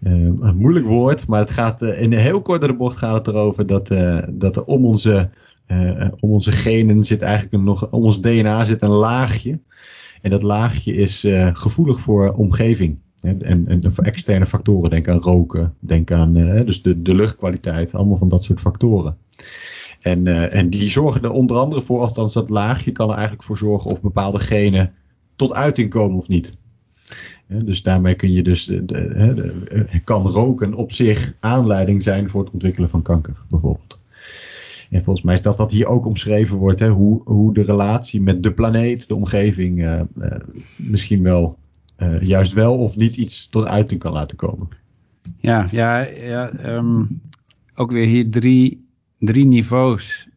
[0.00, 3.90] een moeilijk woord, maar het gaat in een heel korte bocht gaat het erover dat,
[4.30, 5.30] dat er om onze,
[6.20, 9.58] om onze genen zit eigenlijk nog, ons DNA zit een laagje.
[10.22, 13.00] En dat laagje is gevoelig voor omgeving.
[13.20, 16.32] En, en, en, voor externe factoren, denk aan roken, denk aan
[16.64, 19.16] dus de, de luchtkwaliteit, allemaal van dat soort factoren.
[20.00, 23.58] En, en die zorgen er onder andere voor, althans dat laagje kan er eigenlijk voor
[23.58, 24.94] zorgen of bepaalde genen
[25.40, 26.50] tot uiting komen of niet.
[27.64, 32.52] dus daarmee kun je dus, de, de, kan roken op zich aanleiding zijn voor het
[32.52, 33.89] ontwikkelen van kanker bijvoorbeeld.
[34.90, 38.20] En volgens mij is dat wat hier ook omschreven wordt, hè, hoe, hoe de relatie
[38.20, 40.30] met de planeet, de omgeving, uh, uh,
[40.76, 41.58] misschien wel
[41.98, 44.68] uh, juist wel of niet iets tot uiting kan laten komen.
[45.36, 47.20] Ja, ja, ja um,
[47.74, 48.88] ook weer hier drie
[49.20, 50.28] drie niveaus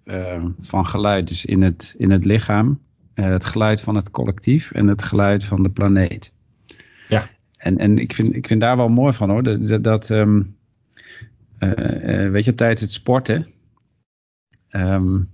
[0.59, 1.27] van geluid.
[1.27, 2.79] Dus in het, in het lichaam,
[3.13, 6.33] het geluid van het collectief en het geluid van de planeet.
[7.09, 7.29] Ja.
[7.57, 9.43] En, en ik, vind, ik vind daar wel mooi van hoor.
[9.43, 10.55] Dat, dat um,
[11.59, 13.47] uh, weet je, tijdens het sporten.
[14.75, 15.31] Um,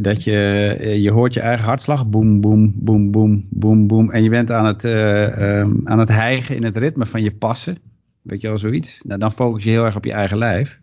[0.00, 4.10] dat je, je hoort je eigen hartslag, boem, boem, boem, boem, boem, boem.
[4.10, 7.78] En je bent aan het, um, aan het hijgen in het ritme van je passen.
[8.22, 9.02] Weet je wel, zoiets.
[9.02, 10.80] Nou, dan focus je heel erg op je eigen lijf.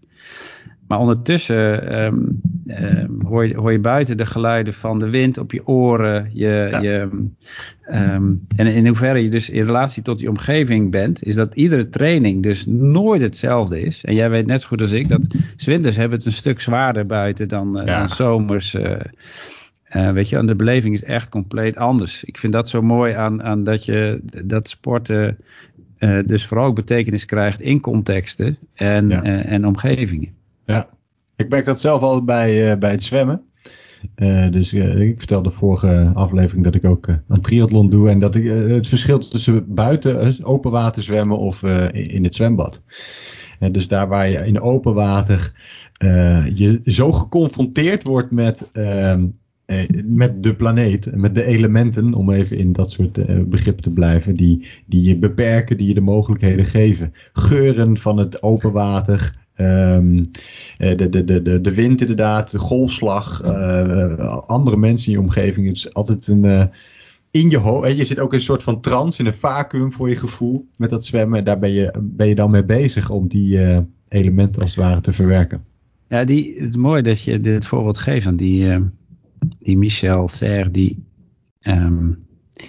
[0.87, 5.51] Maar ondertussen um, um, hoor, je, hoor, je, buiten de geluiden van de wind op
[5.51, 6.29] je oren.
[6.33, 6.79] Je, ja.
[6.79, 7.09] je,
[7.91, 11.89] um, en in hoeverre je dus in relatie tot je omgeving bent, is dat iedere
[11.89, 14.05] training dus nooit hetzelfde is.
[14.05, 17.05] En jij weet net zo goed als ik dat zwinters hebben het een stuk zwaarder
[17.05, 17.99] buiten dan, uh, ja.
[17.99, 18.75] dan zomers.
[18.75, 18.91] Uh,
[19.95, 22.23] uh, weet je, en de beleving is echt compleet anders.
[22.23, 25.37] Ik vind dat zo mooi aan, aan dat je dat sporten
[26.25, 29.23] dus vooral ook betekenis krijgt in contexten en, ja.
[29.23, 30.36] en omgevingen.
[30.67, 30.89] Ja,
[31.35, 33.41] ik merk dat zelf al bij, uh, bij het zwemmen.
[34.15, 38.09] Uh, dus uh, ik vertelde de vorige aflevering dat ik ook een triathlon doe.
[38.09, 42.83] En dat ik het verschil tussen buiten open water zwemmen of in het zwembad.
[43.71, 45.51] dus daar waar je in open water
[46.53, 49.27] je zo geconfronteerd wordt met, ehm,
[50.09, 54.67] met de planeet, met de elementen, om even in dat soort begrippen te blijven, die,
[54.85, 57.13] die je beperken, die je de mogelijkheden geven.
[57.33, 60.21] Geuren van het open water, Um,
[60.77, 65.67] de, de, de, de wind inderdaad, de golfslag, uh, andere mensen in je omgeving.
[65.67, 66.63] Het is altijd een, uh,
[67.31, 67.97] in je hoofd.
[67.97, 70.89] Je zit ook in een soort van trance, in een vacuüm voor je gevoel met
[70.89, 71.43] dat zwemmen.
[71.43, 75.13] Daar ben je, ben je dan mee bezig om die elementen als het ware te
[75.13, 75.63] verwerken.
[76.07, 78.25] Ja, die, het is mooi dat je dit voorbeeld geeft.
[78.25, 78.79] Want die,
[79.59, 81.03] die Michel Serre, die,
[81.61, 82.25] um,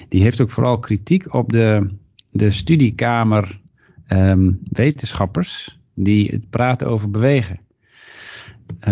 [0.08, 1.88] die heeft ook vooral kritiek op de,
[2.30, 3.60] de studiekamer
[4.08, 7.58] um, wetenschappers die het praten over bewegen.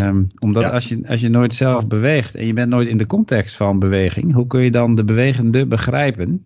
[0.02, 0.68] Um, omdat ja.
[0.68, 3.78] als, je, als je nooit zelf beweegt en je bent nooit in de context van
[3.78, 6.42] beweging, hoe kun je dan de bewegende begrijpen?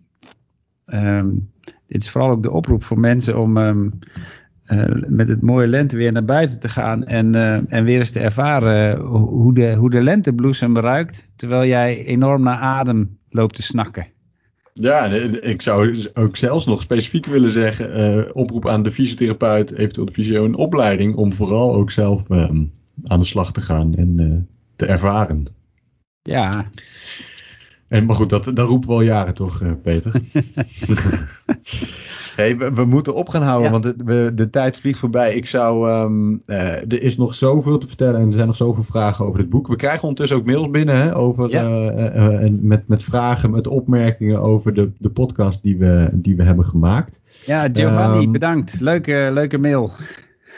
[0.85, 1.49] Um,
[1.87, 3.89] dit is vooral ook de oproep voor mensen om um,
[4.67, 8.11] uh, met het mooie lente weer naar buiten te gaan en, uh, en weer eens
[8.11, 13.63] te ervaren hoe de, hoe de lentebloesem ruikt, terwijl jij enorm naar adem loopt te
[13.63, 14.05] snakken.
[14.73, 15.05] Ja,
[15.41, 20.13] ik zou ook zelfs nog specifiek willen zeggen, uh, oproep aan de fysiotherapeut, eventueel de
[20.13, 22.71] fysio een opleiding, om vooral ook zelf aan
[23.03, 24.37] de slag te gaan en uh,
[24.75, 25.45] te ervaren.
[26.21, 26.65] Ja.
[27.87, 30.11] En, maar goed, dat, dat roepen we al jaren toch, Peter?
[32.35, 33.79] hey, we, we, moeten op gaan houden, ja.
[33.79, 35.35] want de, we, de, tijd vliegt voorbij.
[35.35, 38.83] Ik zou, um, uh, er is nog zoveel te vertellen en er zijn nog zoveel
[38.83, 39.67] vragen over het boek.
[39.67, 42.49] We krijgen ondertussen ook mails binnen hè, over, ja.
[42.61, 47.21] met, met vragen, met opmerkingen over de, de podcast die we, die we hebben gemaakt.
[47.45, 48.79] Ja, Giovanni, um, bedankt.
[48.79, 49.91] Leuke, leuke mail.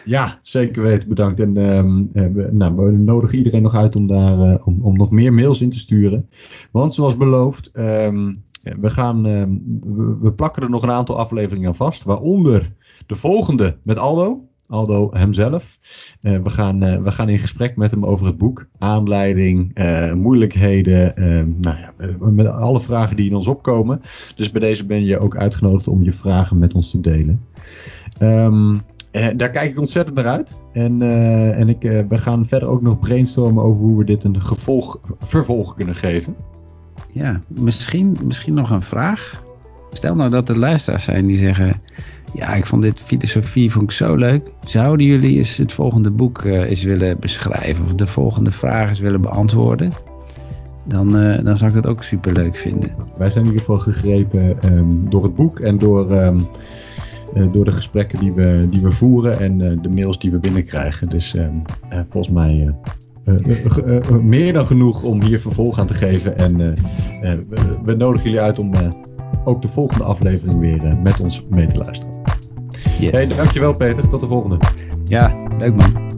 [0.05, 1.07] Ja, zeker weten.
[1.07, 1.39] Bedankt.
[1.39, 5.11] En um, we, nou, we nodigen iedereen nog uit om daar uh, om, om nog
[5.11, 6.27] meer mails in te sturen.
[6.71, 8.33] Want zoals beloofd, um,
[8.63, 12.03] we, gaan, um, we, we, plakken er nog een aantal afleveringen aan vast.
[12.03, 12.71] Waaronder
[13.05, 14.47] de volgende met Aldo.
[14.67, 15.79] Aldo hemzelf.
[16.21, 18.67] Uh, we, gaan, uh, we gaan in gesprek met hem over het boek.
[18.77, 21.13] Aanleiding, uh, moeilijkheden.
[21.61, 24.01] nou ja, met alle vragen die in ons opkomen.
[24.35, 27.45] Dus bij deze ben je ook uitgenodigd om je vragen met ons te delen.
[28.19, 28.77] Uh,
[29.35, 30.61] daar kijk ik ontzettend naar uit.
[30.71, 31.01] En,
[31.55, 35.73] en ik, we gaan verder ook nog brainstormen over hoe we dit een gevolg, vervolg
[35.73, 36.35] kunnen geven.
[37.13, 39.43] Ja, misschien, misschien nog een vraag.
[39.91, 41.81] Stel nou dat er luisteraars zijn die zeggen...
[42.33, 44.51] Ja, ik vond dit filosofie vond ik zo leuk.
[44.65, 47.85] Zouden jullie eens het volgende boek eens willen beschrijven...
[47.85, 49.91] of de volgende vragen eens willen beantwoorden?
[50.87, 51.11] Dan,
[51.43, 52.91] dan zou ik dat ook super leuk vinden.
[53.17, 56.11] Wij zijn in ieder geval gegrepen um, door het boek en door...
[56.11, 56.47] Um,
[57.35, 61.09] uh, door de gesprekken die we, die we voeren en de mails die we binnenkrijgen.
[61.09, 61.47] Dus uh,
[62.09, 62.75] volgens mij
[64.21, 66.37] meer dan genoeg om hier vervolg aan te geven.
[66.37, 68.71] En we, we, nodigen jullie uit om
[69.43, 72.21] ook de volgende aflevering weer met ons mee te luisteren.
[72.99, 73.11] Yes.
[73.11, 74.59] Hey, dankjewel Peter, tot de volgende.
[75.05, 76.12] Ja, leuk man.